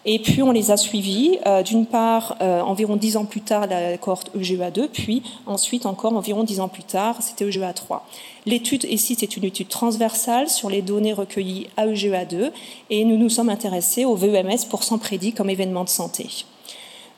Et 0.05 0.19
puis 0.19 0.43
on 0.43 0.53
les 0.53 0.71
a 0.71 0.77
suivis, 0.77 1.39
euh, 1.47 1.63
d'une 1.63 1.87
part 1.87 2.37
environ 2.41 2.97
dix 2.97 3.17
ans 3.17 3.25
plus 3.25 3.41
tard 3.41 3.67
la 3.67 3.97
cohorte 3.99 4.31
EGEA2, 4.37 4.89
puis 4.89 5.23
ensuite 5.47 5.87
encore 5.87 6.15
environ 6.15 6.45
dix 6.45 6.61
ans 6.61 6.69
plus 6.69 6.85
tard, 6.85 7.17
c'était 7.21 7.45
EGEA3. 7.45 8.01
L'étude 8.47 8.85
ici, 8.85 9.17
c'est 9.19 9.37
une 9.37 9.45
étude 9.45 9.69
transversale 9.69 10.49
sur 10.49 10.71
les 10.71 10.83
données 10.83 11.13
recueillies 11.13 11.69
à 11.77 11.87
EGEA2 11.87 12.53
et 12.91 13.05
nous 13.05 13.17
nous 13.17 13.29
sommes 13.29 13.49
intéressés 13.49 14.05
au 14.05 14.15
VEMS 14.15 14.67
pour 14.71 14.85
s'en 14.85 14.99
prédit 14.99 15.33
comme 15.33 15.51
événement 15.51 15.85
de 15.85 15.89
santé. 15.89 16.29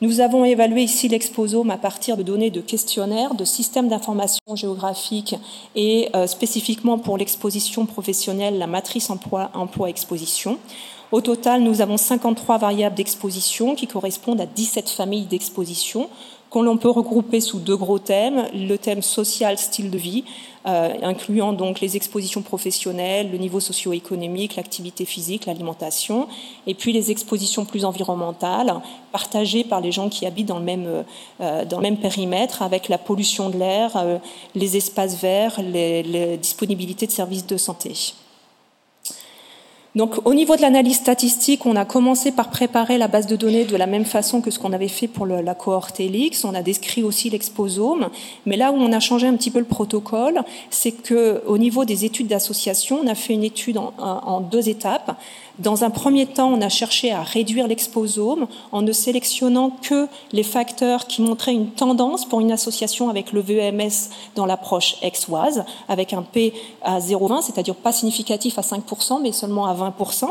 Nous 0.00 0.20
avons 0.20 0.44
évalué 0.44 0.82
ici 0.82 1.08
l'exposome 1.08 1.70
à 1.70 1.76
partir 1.76 2.16
de 2.16 2.22
données 2.22 2.50
de 2.50 2.60
questionnaires, 2.60 3.34
de 3.34 3.44
systèmes 3.44 3.88
d'information 3.88 4.54
géographique 4.54 5.34
et 5.74 6.08
euh, 6.14 6.28
spécifiquement 6.28 6.98
pour 6.98 7.18
l'exposition 7.18 7.84
professionnelle, 7.84 8.58
la 8.58 8.68
matrice 8.68 9.10
emploi-exposition. 9.10 10.58
Au 11.10 11.20
total, 11.20 11.62
nous 11.62 11.80
avons 11.80 11.96
53 11.96 12.58
variables 12.58 12.94
d'exposition 12.94 13.74
qui 13.74 13.88
correspondent 13.88 14.40
à 14.40 14.46
17 14.46 14.88
familles 14.88 15.26
d'exposition 15.26 16.08
qu'on 16.50 16.62
l'on 16.62 16.78
peut 16.78 16.90
regrouper 16.90 17.40
sous 17.40 17.58
deux 17.58 17.76
gros 17.76 17.98
thèmes, 17.98 18.46
le 18.54 18.76
thème 18.76 19.02
social, 19.02 19.58
style 19.58 19.90
de 19.90 19.98
vie, 19.98 20.24
euh, 20.66 20.94
incluant 21.02 21.52
donc 21.52 21.80
les 21.80 21.96
expositions 21.96 22.42
professionnelles, 22.42 23.30
le 23.30 23.38
niveau 23.38 23.60
socio-économique, 23.60 24.56
l'activité 24.56 25.04
physique, 25.04 25.46
l'alimentation, 25.46 26.28
et 26.66 26.74
puis 26.74 26.92
les 26.92 27.10
expositions 27.10 27.64
plus 27.64 27.84
environnementales, 27.84 28.74
partagées 29.12 29.64
par 29.64 29.80
les 29.80 29.92
gens 29.92 30.08
qui 30.08 30.26
habitent 30.26 30.48
dans 30.48 30.58
le 30.58 30.64
même, 30.64 31.04
euh, 31.40 31.64
dans 31.64 31.76
le 31.76 31.82
même 31.82 31.98
périmètre, 31.98 32.62
avec 32.62 32.88
la 32.88 32.98
pollution 32.98 33.50
de 33.50 33.56
l'air, 33.56 33.96
euh, 33.96 34.18
les 34.54 34.76
espaces 34.76 35.20
verts, 35.20 35.60
les, 35.62 36.02
les 36.02 36.36
disponibilités 36.36 37.06
de 37.06 37.12
services 37.12 37.46
de 37.46 37.56
santé. 37.56 37.92
Donc, 39.94 40.26
au 40.26 40.34
niveau 40.34 40.54
de 40.54 40.60
l'analyse 40.60 40.96
statistique, 40.96 41.64
on 41.66 41.74
a 41.74 41.84
commencé 41.84 42.30
par 42.30 42.50
préparer 42.50 42.98
la 42.98 43.08
base 43.08 43.26
de 43.26 43.36
données 43.36 43.64
de 43.64 43.76
la 43.76 43.86
même 43.86 44.04
façon 44.04 44.40
que 44.40 44.50
ce 44.50 44.58
qu'on 44.58 44.72
avait 44.72 44.86
fait 44.86 45.08
pour 45.08 45.26
la 45.26 45.54
cohorte 45.54 45.98
Helix. 45.98 46.44
On 46.44 46.54
a 46.54 46.62
décrit 46.62 47.02
aussi 47.02 47.30
l'exposome. 47.30 48.08
Mais 48.46 48.56
là 48.56 48.70
où 48.70 48.76
on 48.76 48.92
a 48.92 49.00
changé 49.00 49.26
un 49.26 49.34
petit 49.34 49.50
peu 49.50 49.58
le 49.58 49.64
protocole, 49.64 50.42
c'est 50.70 50.92
que, 50.92 51.42
au 51.46 51.58
niveau 51.58 51.84
des 51.84 52.04
études 52.04 52.28
d'association, 52.28 53.00
on 53.02 53.06
a 53.06 53.14
fait 53.14 53.32
une 53.32 53.44
étude 53.44 53.78
en 53.78 54.40
deux 54.40 54.68
étapes. 54.68 55.18
Dans 55.58 55.82
un 55.82 55.90
premier 55.90 56.26
temps, 56.26 56.52
on 56.52 56.60
a 56.60 56.68
cherché 56.68 57.10
à 57.10 57.22
réduire 57.22 57.66
l'exposome 57.66 58.46
en 58.70 58.80
ne 58.82 58.92
sélectionnant 58.92 59.70
que 59.70 60.06
les 60.30 60.44
facteurs 60.44 61.08
qui 61.08 61.20
montraient 61.20 61.54
une 61.54 61.70
tendance 61.70 62.24
pour 62.24 62.40
une 62.40 62.52
association 62.52 63.08
avec 63.08 63.32
le 63.32 63.40
VEMS 63.40 64.10
dans 64.36 64.46
l'approche 64.46 64.94
exoise, 65.02 65.64
avec 65.88 66.12
un 66.12 66.22
P 66.22 66.54
à 66.82 67.00
0,20, 67.00 67.42
c'est-à-dire 67.42 67.74
pas 67.74 67.90
significatif 67.90 68.56
à 68.56 68.62
5%, 68.62 69.20
mais 69.20 69.32
seulement 69.32 69.66
à 69.66 69.74
20%. 69.74 70.30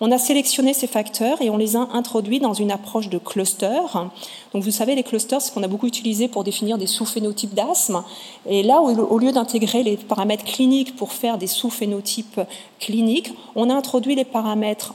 On 0.00 0.12
a 0.12 0.18
sélectionné 0.18 0.74
ces 0.74 0.86
facteurs 0.86 1.40
et 1.40 1.48
on 1.48 1.56
les 1.56 1.74
a 1.74 1.88
introduits 1.92 2.38
dans 2.38 2.52
une 2.52 2.70
approche 2.70 3.08
de 3.08 3.16
cluster. 3.16 3.80
Donc 4.52 4.62
vous 4.62 4.70
savez, 4.70 4.94
les 4.94 5.02
clusters, 5.02 5.40
c'est 5.40 5.48
ce 5.48 5.54
qu'on 5.54 5.62
a 5.62 5.68
beaucoup 5.68 5.86
utilisé 5.86 6.28
pour 6.28 6.44
définir 6.44 6.76
des 6.76 6.86
sous-phénotypes 6.86 7.54
d'asthme. 7.54 8.04
Et 8.46 8.62
là, 8.62 8.82
au 8.82 9.18
lieu 9.18 9.32
d'intégrer 9.32 9.82
les 9.82 9.96
paramètres 9.96 10.44
cliniques 10.44 10.96
pour 10.96 11.12
faire 11.12 11.38
des 11.38 11.46
sous-phénotypes 11.46 12.40
cliniques, 12.78 13.32
on 13.54 13.70
a 13.70 13.74
introduit 13.74 14.14
les 14.14 14.26
paramètres, 14.26 14.94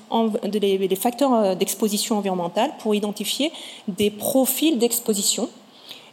les 0.54 0.96
facteurs 0.96 1.34
euh, 1.34 1.56
d'exposition 1.56 2.18
environnementale 2.18 2.72
pour 2.80 2.94
identifier 2.94 3.52
des 3.88 4.12
profils 4.12 4.78
d'exposition. 4.78 5.50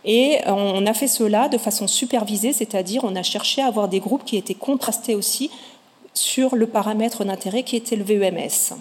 Et 0.04 0.38
on 0.47 0.87
a 0.87 0.95
fait 0.95 1.09
cela 1.09 1.49
de 1.49 1.59
façon 1.59 1.87
supervisée, 1.87 2.52
c'est-à-dire 2.52 3.02
on 3.04 3.16
a 3.16 3.23
cherché 3.23 3.61
à 3.61 3.66
avoir 3.66 3.88
des 3.88 4.00
groupes 4.00 4.25
qui 4.25 4.37
étaient 4.37 4.54
contrastés 4.54 5.14
aussi 5.14 5.50
sur 6.15 6.57
le 6.57 6.67
paramètre 6.67 7.25
d'intérêt 7.25 7.62
qui 7.62 7.77
était 7.77 7.97
le 7.97 8.05
VEMS. 8.05 8.77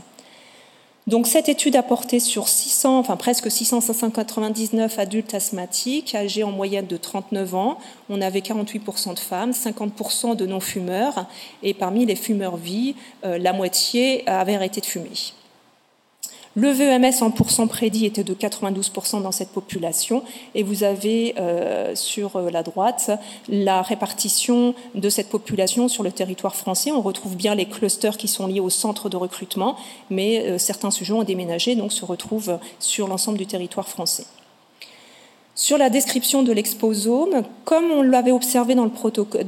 Donc 1.07 1.25
cette 1.25 1.47
étude 1.47 1.77
a 1.77 1.83
porté 1.83 2.19
sur 2.19 2.49
600, 2.49 2.99
enfin 2.99 3.15
presque 3.15 3.49
699 3.49 4.99
adultes 4.99 5.33
asthmatiques 5.33 6.13
âgés 6.15 6.43
en 6.43 6.51
moyenne 6.51 6.85
de 6.85 6.97
39 6.97 7.55
ans. 7.55 7.77
On 8.09 8.21
avait 8.21 8.41
48% 8.41 9.13
de 9.13 9.19
femmes, 9.19 9.51
50% 9.51 10.35
de 10.35 10.45
non-fumeurs 10.45 11.25
et 11.63 11.73
parmi 11.73 12.05
les 12.05 12.17
fumeurs 12.17 12.57
vie, 12.57 12.95
euh, 13.23 13.37
la 13.37 13.53
moitié 13.53 14.27
avait 14.27 14.55
arrêté 14.55 14.81
de 14.81 14.85
fumer. 14.85 15.11
Le 16.59 16.71
VEMS 16.71 17.21
en 17.21 17.29
pourcent 17.29 17.67
prédit 17.67 18.07
était 18.07 18.23
de 18.23 18.33
92% 18.33 19.21
dans 19.21 19.31
cette 19.31 19.49
population 19.49 20.23
et 20.55 20.63
vous 20.63 20.83
avez 20.83 21.35
euh, 21.37 21.93
sur 21.93 22.35
euh, 22.35 22.49
la 22.49 22.63
droite 22.63 23.11
la 23.47 23.83
répartition 23.83 24.73
de 24.95 25.07
cette 25.07 25.29
population 25.29 25.87
sur 25.87 26.01
le 26.01 26.11
territoire 26.11 26.55
français. 26.55 26.91
On 26.91 27.01
retrouve 27.01 27.35
bien 27.35 27.53
les 27.53 27.67
clusters 27.67 28.17
qui 28.17 28.27
sont 28.27 28.47
liés 28.47 28.59
au 28.59 28.71
centre 28.71 29.07
de 29.07 29.17
recrutement, 29.17 29.75
mais 30.09 30.39
euh, 30.47 30.57
certains 30.57 30.89
sujets 30.89 31.13
ont 31.13 31.21
déménagé, 31.21 31.75
donc 31.75 31.93
se 31.93 32.05
retrouvent 32.05 32.57
sur 32.79 33.07
l'ensemble 33.07 33.37
du 33.37 33.45
territoire 33.45 33.87
français. 33.87 34.25
Sur 35.59 35.79
la 35.79 35.89
description 35.89 36.43
de 36.43 36.51
l'exposome, 36.51 37.41
comme 37.65 37.89
on 37.89 38.03
l'avait 38.03 38.31
observé 38.31 38.75
dans 38.75 38.85
le 38.85 38.91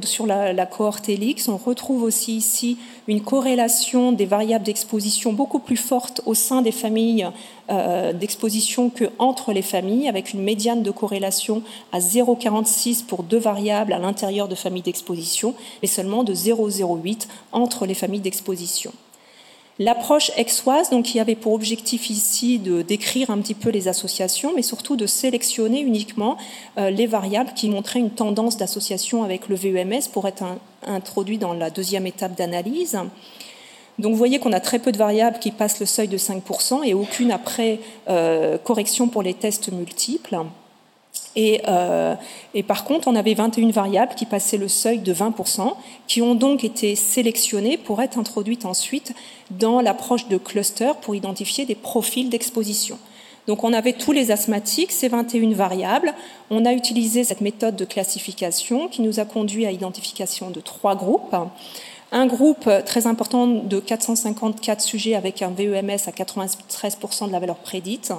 sur 0.04 0.26
la, 0.26 0.66
cohorte 0.66 1.08
Helix, 1.08 1.46
on 1.46 1.56
retrouve 1.56 2.02
aussi 2.02 2.36
ici 2.36 2.78
une 3.06 3.20
corrélation 3.20 4.10
des 4.10 4.26
variables 4.26 4.64
d'exposition 4.64 5.32
beaucoup 5.32 5.60
plus 5.60 5.76
forte 5.76 6.20
au 6.26 6.34
sein 6.34 6.62
des 6.62 6.72
familles 6.72 7.28
euh, 7.70 8.12
d'exposition 8.12 8.90
qu'entre 8.90 9.52
les 9.52 9.62
familles, 9.62 10.08
avec 10.08 10.32
une 10.32 10.42
médiane 10.42 10.82
de 10.82 10.90
corrélation 10.90 11.62
à 11.92 12.00
0,46 12.00 13.04
pour 13.04 13.22
deux 13.22 13.38
variables 13.38 13.92
à 13.92 14.00
l'intérieur 14.00 14.48
de 14.48 14.56
familles 14.56 14.82
d'exposition, 14.82 15.54
mais 15.80 15.86
seulement 15.86 16.24
de 16.24 16.34
0,08 16.34 17.28
entre 17.52 17.86
les 17.86 17.94
familles 17.94 18.18
d'exposition. 18.18 18.90
L'approche 19.80 20.30
exoise, 20.36 20.90
donc, 20.90 21.06
qui 21.06 21.20
avait 21.20 21.34
pour 21.34 21.54
objectif 21.54 22.10
ici 22.10 22.58
de 22.58 22.82
décrire 22.82 23.30
un 23.30 23.38
petit 23.38 23.54
peu 23.54 23.70
les 23.70 23.88
associations, 23.88 24.52
mais 24.54 24.60
surtout 24.60 24.94
de 24.94 25.06
sélectionner 25.06 25.80
uniquement 25.80 26.36
euh, 26.76 26.90
les 26.90 27.06
variables 27.06 27.54
qui 27.54 27.70
montraient 27.70 27.98
une 27.98 28.10
tendance 28.10 28.58
d'association 28.58 29.24
avec 29.24 29.48
le 29.48 29.54
VEMS 29.54 30.10
pour 30.12 30.28
être 30.28 30.44
introduit 30.86 31.38
dans 31.38 31.54
la 31.54 31.70
deuxième 31.70 32.06
étape 32.06 32.36
d'analyse. 32.36 32.98
Donc 33.98 34.12
vous 34.12 34.18
voyez 34.18 34.38
qu'on 34.38 34.52
a 34.52 34.60
très 34.60 34.80
peu 34.80 34.92
de 34.92 34.98
variables 34.98 35.38
qui 35.38 35.50
passent 35.50 35.80
le 35.80 35.86
seuil 35.86 36.08
de 36.08 36.18
5% 36.18 36.84
et 36.84 36.92
aucune 36.92 37.32
après 37.32 37.80
euh, 38.10 38.58
correction 38.58 39.08
pour 39.08 39.22
les 39.22 39.32
tests 39.32 39.72
multiples. 39.72 40.40
Euh, 41.36 42.14
et, 42.54 42.62
par 42.62 42.84
contre, 42.84 43.08
on 43.08 43.14
avait 43.14 43.34
21 43.34 43.70
variables 43.70 44.14
qui 44.14 44.26
passaient 44.26 44.56
le 44.56 44.68
seuil 44.68 44.98
de 44.98 45.12
20%, 45.12 45.74
qui 46.06 46.22
ont 46.22 46.34
donc 46.34 46.64
été 46.64 46.94
sélectionnées 46.96 47.76
pour 47.76 48.02
être 48.02 48.18
introduites 48.18 48.64
ensuite 48.64 49.14
dans 49.50 49.80
l'approche 49.80 50.28
de 50.28 50.36
cluster 50.36 50.92
pour 51.00 51.14
identifier 51.14 51.66
des 51.66 51.74
profils 51.74 52.28
d'exposition. 52.28 52.98
Donc 53.46 53.64
on 53.64 53.72
avait 53.72 53.94
tous 53.94 54.12
les 54.12 54.30
asthmatiques, 54.30 54.92
ces 54.92 55.08
21 55.08 55.54
variables. 55.54 56.14
On 56.50 56.64
a 56.66 56.72
utilisé 56.72 57.24
cette 57.24 57.40
méthode 57.40 57.74
de 57.74 57.84
classification 57.84 58.88
qui 58.88 59.02
nous 59.02 59.18
a 59.18 59.24
conduit 59.24 59.66
à 59.66 59.72
l'identification 59.72 60.50
de 60.50 60.60
trois 60.60 60.94
groupes. 60.94 61.34
Un 62.12 62.26
groupe 62.26 62.68
très 62.84 63.06
important 63.06 63.46
de 63.46 63.80
454 63.80 64.80
sujets 64.80 65.14
avec 65.14 65.42
un 65.42 65.50
VEMS 65.50 66.06
à 66.06 66.10
93% 66.10 67.28
de 67.28 67.32
la 67.32 67.38
valeur 67.38 67.56
prédite 67.56 68.12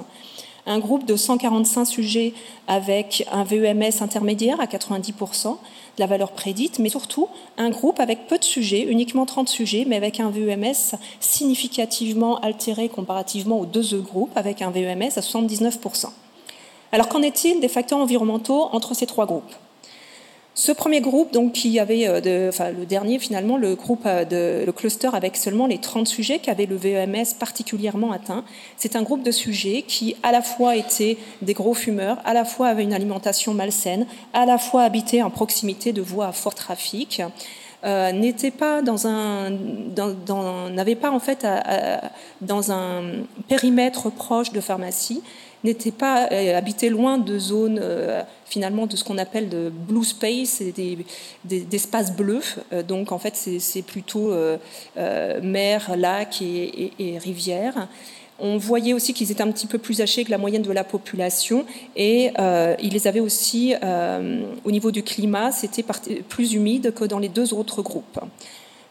un 0.66 0.78
groupe 0.78 1.06
de 1.06 1.16
145 1.16 1.84
sujets 1.84 2.34
avec 2.68 3.26
un 3.32 3.44
VEMS 3.44 4.00
intermédiaire 4.00 4.60
à 4.60 4.66
90% 4.66 5.50
de 5.50 5.56
la 5.98 6.06
valeur 6.06 6.32
prédite, 6.32 6.78
mais 6.78 6.88
surtout 6.88 7.28
un 7.58 7.70
groupe 7.70 8.00
avec 8.00 8.26
peu 8.28 8.38
de 8.38 8.44
sujets, 8.44 8.82
uniquement 8.82 9.26
30 9.26 9.48
sujets, 9.48 9.84
mais 9.86 9.96
avec 9.96 10.20
un 10.20 10.30
VEMS 10.30 10.96
significativement 11.20 12.38
altéré 12.40 12.88
comparativement 12.88 13.60
aux 13.60 13.66
deux 13.66 13.94
autres 13.94 14.08
groupes, 14.08 14.36
avec 14.36 14.62
un 14.62 14.70
VEMS 14.70 15.12
à 15.16 15.20
79%. 15.20 16.06
Alors 16.92 17.08
qu'en 17.08 17.22
est-il 17.22 17.60
des 17.60 17.68
facteurs 17.68 17.98
environnementaux 17.98 18.68
entre 18.72 18.94
ces 18.94 19.06
trois 19.06 19.26
groupes? 19.26 19.52
Ce 20.54 20.70
premier 20.70 21.00
groupe, 21.00 21.32
donc, 21.32 21.52
qui 21.52 21.78
avait, 21.78 22.06
euh, 22.06 22.50
enfin, 22.50 22.70
le 22.70 22.84
dernier 22.84 23.18
finalement, 23.18 23.56
le 23.56 23.74
groupe 23.74 24.02
euh, 24.04 24.66
le 24.66 24.72
cluster 24.72 25.08
avec 25.14 25.36
seulement 25.36 25.66
les 25.66 25.78
30 25.78 26.06
sujets 26.06 26.40
qui 26.40 26.50
avaient 26.50 26.66
le 26.66 26.76
VEMS 26.76 27.34
particulièrement 27.38 28.12
atteint, 28.12 28.44
c'est 28.76 28.94
un 28.94 29.02
groupe 29.02 29.22
de 29.22 29.30
sujets 29.30 29.82
qui 29.86 30.14
à 30.22 30.30
la 30.30 30.42
fois 30.42 30.76
étaient 30.76 31.16
des 31.40 31.54
gros 31.54 31.72
fumeurs, 31.72 32.18
à 32.26 32.34
la 32.34 32.44
fois 32.44 32.68
avaient 32.68 32.82
une 32.82 32.92
alimentation 32.92 33.54
malsaine, 33.54 34.06
à 34.34 34.44
la 34.44 34.58
fois 34.58 34.82
habitaient 34.82 35.22
en 35.22 35.30
proximité 35.30 35.92
de 35.92 36.02
voies 36.02 36.26
à 36.26 36.32
fort 36.32 36.54
trafic, 36.54 37.22
euh, 37.84 38.32
pas 38.58 38.82
dans 38.82 39.06
un, 39.06 39.50
n'avait 40.70 40.94
pas 40.94 41.10
en 41.10 41.18
fait 41.18 41.46
dans 42.42 42.70
un 42.70 43.02
périmètre 43.48 44.10
proche 44.10 44.52
de 44.52 44.60
pharmacie 44.60 45.22
n'était 45.64 45.90
pas 45.90 46.28
euh, 46.32 46.56
habité 46.56 46.88
loin 46.88 47.18
de 47.18 47.38
zones 47.38 47.80
euh, 47.82 48.22
finalement 48.46 48.86
de 48.86 48.96
ce 48.96 49.04
qu'on 49.04 49.18
appelle 49.18 49.48
de 49.48 49.70
blue 49.70 50.04
space, 50.04 50.62
des, 50.62 50.98
d'espaces 51.44 52.14
bleus. 52.14 52.56
Euh, 52.72 52.82
donc 52.82 53.12
en 53.12 53.18
fait 53.18 53.34
c'est, 53.36 53.82
plutôt 53.82 54.32
mer, 54.96 55.92
lac 55.96 56.42
et, 56.42 57.18
rivière. 57.18 57.88
on 58.38 58.56
voyait 58.58 58.92
aussi 58.92 59.12
qu'ils 59.12 59.30
étaient 59.30 59.42
un 59.42 59.50
petit 59.50 59.66
peu 59.66 59.78
plus 59.78 60.00
âgés 60.00 60.24
que 60.24 60.30
la 60.30 60.38
moyenne 60.38 60.62
de 60.62 60.72
la 60.72 60.84
population 60.84 61.64
et 61.96 62.30
ils 62.80 62.92
les 62.92 63.06
avaient 63.06 63.20
aussi, 63.20 63.74
au 64.64 64.70
niveau 64.70 64.90
du 64.90 65.02
climat, 65.02 65.52
c'était 65.52 65.84
plus 66.28 66.54
humide 66.54 66.94
que 66.94 67.04
dans 67.04 67.18
les 67.18 67.28
deux 67.28 67.54
autres 67.54 67.82
groupes. 67.82 68.20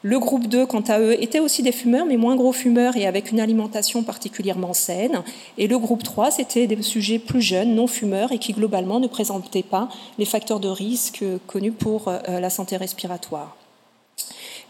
Le 0.03 0.17
groupe 0.17 0.47
2, 0.47 0.65
quant 0.65 0.81
à 0.87 0.99
eux, 0.99 1.21
était 1.21 1.39
aussi 1.39 1.61
des 1.61 1.71
fumeurs, 1.71 2.07
mais 2.07 2.17
moins 2.17 2.35
gros 2.35 2.53
fumeurs 2.53 2.97
et 2.97 3.05
avec 3.05 3.31
une 3.31 3.39
alimentation 3.39 4.01
particulièrement 4.01 4.73
saine. 4.73 5.21
Et 5.59 5.67
le 5.67 5.77
groupe 5.77 6.01
3, 6.01 6.31
c'était 6.31 6.65
des 6.65 6.81
sujets 6.81 7.19
plus 7.19 7.41
jeunes, 7.41 7.75
non 7.75 7.85
fumeurs, 7.85 8.31
et 8.31 8.39
qui 8.39 8.53
globalement 8.53 8.99
ne 8.99 9.07
présentaient 9.07 9.61
pas 9.61 9.89
les 10.17 10.25
facteurs 10.25 10.59
de 10.59 10.69
risque 10.69 11.23
connus 11.45 11.71
pour 11.71 12.07
euh, 12.07 12.39
la 12.39 12.49
santé 12.49 12.77
respiratoire. 12.77 13.55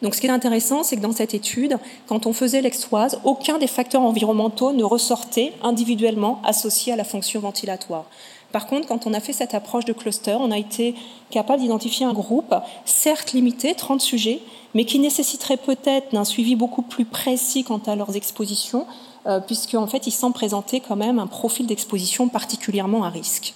Donc 0.01 0.15
ce 0.15 0.19
qui 0.19 0.27
est 0.27 0.31
intéressant, 0.31 0.83
c'est 0.83 0.97
que 0.97 1.01
dans 1.01 1.13
cette 1.13 1.33
étude, 1.33 1.77
quand 2.07 2.25
on 2.25 2.33
faisait 2.33 2.61
l'extoise, 2.61 3.21
aucun 3.23 3.57
des 3.57 3.67
facteurs 3.67 4.01
environnementaux 4.01 4.73
ne 4.73 4.83
ressortait 4.83 5.53
individuellement 5.63 6.41
associé 6.43 6.91
à 6.91 6.95
la 6.97 7.03
fonction 7.03 7.39
ventilatoire. 7.39 8.05
Par 8.51 8.67
contre, 8.67 8.87
quand 8.87 9.07
on 9.07 9.13
a 9.13 9.19
fait 9.19 9.31
cette 9.31 9.53
approche 9.53 9.85
de 9.85 9.93
cluster, 9.93 10.35
on 10.37 10.51
a 10.51 10.57
été 10.57 10.95
capable 11.29 11.61
d'identifier 11.61 12.05
un 12.05 12.13
groupe, 12.13 12.53
certes 12.83 13.31
limité, 13.31 13.75
30 13.75 14.01
sujets, 14.01 14.41
mais 14.73 14.85
qui 14.85 14.99
nécessiterait 14.99 15.57
peut-être 15.57 16.13
d'un 16.13 16.25
suivi 16.25 16.55
beaucoup 16.55 16.81
plus 16.81 17.05
précis 17.05 17.63
quant 17.63 17.81
à 17.85 17.95
leurs 17.95 18.15
expositions, 18.15 18.85
euh, 19.27 19.39
puisqu'en 19.39 19.87
fait, 19.87 20.07
ils 20.07 20.11
semblent 20.11 20.33
présenter 20.33 20.79
quand 20.79 20.95
même 20.95 21.19
un 21.19 21.27
profil 21.27 21.67
d'exposition 21.67 22.29
particulièrement 22.29 23.03
à 23.03 23.09
risque. 23.09 23.53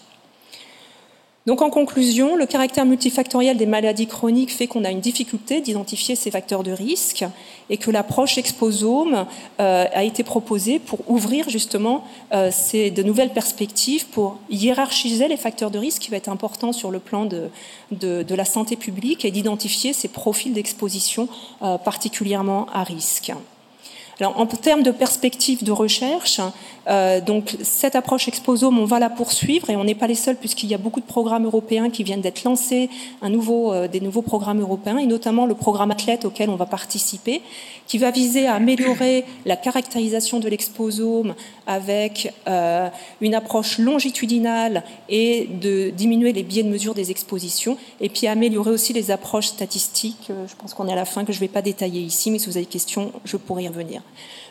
Donc 1.45 1.61
en 1.61 1.69
conclusion, 1.69 2.35
le 2.35 2.47
caractère 2.47 2.85
multifactoriel 2.85 3.55
des 3.55 3.67
maladies 3.67 4.07
chroniques 4.07 4.51
fait 4.51 4.65
qu'on 4.65 4.83
a 4.83 4.89
une 4.89 4.99
difficulté 4.99 5.61
d'identifier 5.61 6.15
ces 6.15 6.31
facteurs 6.31 6.63
de 6.63 6.71
risque 6.71 7.23
et 7.69 7.77
que 7.77 7.91
l'approche 7.91 8.39
exposome 8.39 9.27
euh, 9.59 9.85
a 9.93 10.03
été 10.03 10.23
proposée 10.23 10.79
pour 10.79 10.99
ouvrir 11.07 11.47
justement 11.47 12.03
euh, 12.33 12.49
ces, 12.51 12.89
de 12.89 13.03
nouvelles 13.03 13.31
perspectives, 13.31 14.07
pour 14.07 14.39
hiérarchiser 14.49 15.27
les 15.27 15.37
facteurs 15.37 15.69
de 15.69 15.77
risque 15.77 16.01
qui 16.01 16.09
va 16.09 16.17
être 16.17 16.29
important 16.29 16.73
sur 16.73 16.89
le 16.89 16.97
plan 16.97 17.25
de, 17.25 17.51
la 18.35 18.45
santé 18.45 18.75
publique 18.75 19.23
et 19.23 19.29
d'identifier 19.29 19.93
ces 19.93 20.07
profils 20.07 20.53
d'exposition 20.53 21.27
euh, 21.61 21.77
particulièrement 21.77 22.65
à 22.73 22.83
risque. 22.83 23.31
Alors, 24.19 24.39
en 24.39 24.45
termes 24.45 24.83
de 24.83 24.91
perspective 24.91 25.63
de 25.63 25.73
recherche, 25.73 26.39
euh, 26.87 27.19
donc 27.19 27.57
cette 27.63 27.95
approche 27.95 28.27
Exposome, 28.27 28.79
on 28.79 28.85
va 28.85 28.99
la 28.99 29.09
poursuivre 29.09 29.69
et 29.69 29.75
on 29.75 29.83
n'est 29.83 29.95
pas 29.95 30.07
les 30.07 30.15
seuls 30.15 30.37
puisqu'il 30.37 30.69
y 30.69 30.73
a 30.73 30.77
beaucoup 30.77 31.01
de 31.01 31.05
programmes 31.05 31.45
européens 31.45 31.89
qui 31.89 32.03
viennent 32.03 32.21
d'être 32.21 32.43
lancés, 32.43 32.89
un 33.21 33.29
nouveau, 33.29 33.73
euh, 33.73 33.87
des 33.87 33.99
nouveaux 33.99 34.21
programmes 34.21 34.61
européens 34.61 34.99
et 34.99 35.05
notamment 35.05 35.45
le 35.45 35.55
programme 35.55 35.91
Athlète 35.91 36.23
auquel 36.23 36.49
on 36.49 36.55
va 36.55 36.65
participer, 36.65 37.41
qui 37.87 37.97
va 37.97 38.11
viser 38.11 38.47
à 38.47 38.55
améliorer 38.55 39.25
la 39.45 39.57
caractérisation 39.57 40.39
de 40.39 40.47
l'exposome 40.47 41.35
avec 41.67 42.33
euh, 42.47 42.87
une 43.19 43.35
approche 43.35 43.79
longitudinale 43.79 44.83
et 45.09 45.49
de 45.61 45.89
diminuer 45.89 46.31
les 46.31 46.43
biais 46.43 46.63
de 46.63 46.69
mesure 46.69 46.93
des 46.93 47.11
expositions 47.11 47.77
et 47.99 48.07
puis 48.07 48.27
améliorer 48.27 48.71
aussi 48.71 48.93
les 48.93 49.11
approches 49.11 49.47
statistiques. 49.47 50.29
Je 50.29 50.55
pense 50.55 50.73
qu'on 50.73 50.87
est 50.87 50.93
à 50.93 50.95
la 50.95 51.05
fin 51.05 51.25
que 51.25 51.33
je 51.33 51.37
ne 51.37 51.41
vais 51.41 51.47
pas 51.47 51.61
détailler 51.61 52.01
ici, 52.01 52.31
mais 52.31 52.39
si 52.39 52.45
vous 52.45 52.57
avez 52.57 52.65
des 52.65 52.71
questions, 52.71 53.11
je 53.25 53.37
pourrai 53.37 53.63
y 53.63 53.67
revenir. 53.67 54.04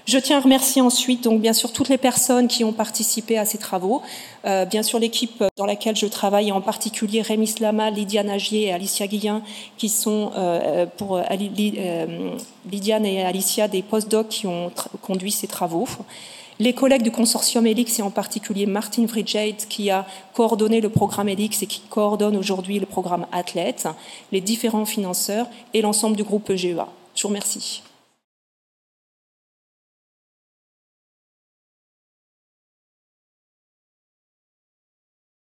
Je 0.06 0.18
tiens 0.18 0.36
à 0.36 0.40
remercier 0.40 0.82
ensuite, 0.82 1.24
donc 1.24 1.40
bien 1.40 1.54
sûr, 1.54 1.72
toutes 1.72 1.88
les 1.88 1.96
personnes 1.96 2.46
qui 2.46 2.62
ont 2.62 2.74
participé 2.74 3.38
à 3.38 3.46
ces 3.46 3.56
travaux. 3.56 4.02
Euh, 4.44 4.66
bien 4.66 4.82
sûr, 4.82 4.98
l'équipe 4.98 5.42
dans 5.56 5.64
laquelle 5.64 5.96
je 5.96 6.04
travaille, 6.06 6.52
en 6.52 6.60
particulier 6.60 7.22
Rémi 7.22 7.46
Slama, 7.46 7.90
Lydia 7.90 8.22
Nagier 8.22 8.64
et 8.64 8.72
Alicia 8.72 9.06
Guillain, 9.06 9.42
qui 9.78 9.88
sont 9.88 10.30
euh, 10.36 10.84
pour 10.98 11.16
euh, 11.16 11.22
Lydiane 12.70 13.06
et 13.06 13.24
Alicia 13.24 13.66
des 13.66 13.80
postdocs 13.80 14.28
qui 14.28 14.46
ont 14.46 14.70
conduit 15.00 15.32
ces 15.32 15.46
travaux. 15.46 15.88
Les 16.60 16.74
collègues 16.74 17.02
du 17.02 17.10
consortium 17.10 17.66
ELIX 17.66 17.98
et 17.98 18.02
en 18.02 18.10
particulier 18.10 18.66
Martin 18.66 19.08
Fridjade 19.08 19.66
qui 19.68 19.90
a 19.90 20.06
coordonné 20.34 20.80
le 20.82 20.90
programme 20.90 21.28
ELIX 21.28 21.62
et 21.62 21.66
qui 21.66 21.80
coordonne 21.80 22.36
aujourd'hui 22.36 22.78
le 22.78 22.86
programme 22.86 23.26
Athlète, 23.32 23.88
les 24.32 24.40
différents 24.42 24.84
financeurs 24.84 25.46
et 25.72 25.80
l'ensemble 25.80 26.14
du 26.14 26.22
groupe 26.22 26.50
EGEA. 26.50 26.86
Je 27.16 27.22
vous 27.22 27.28
remercie. 27.28 27.82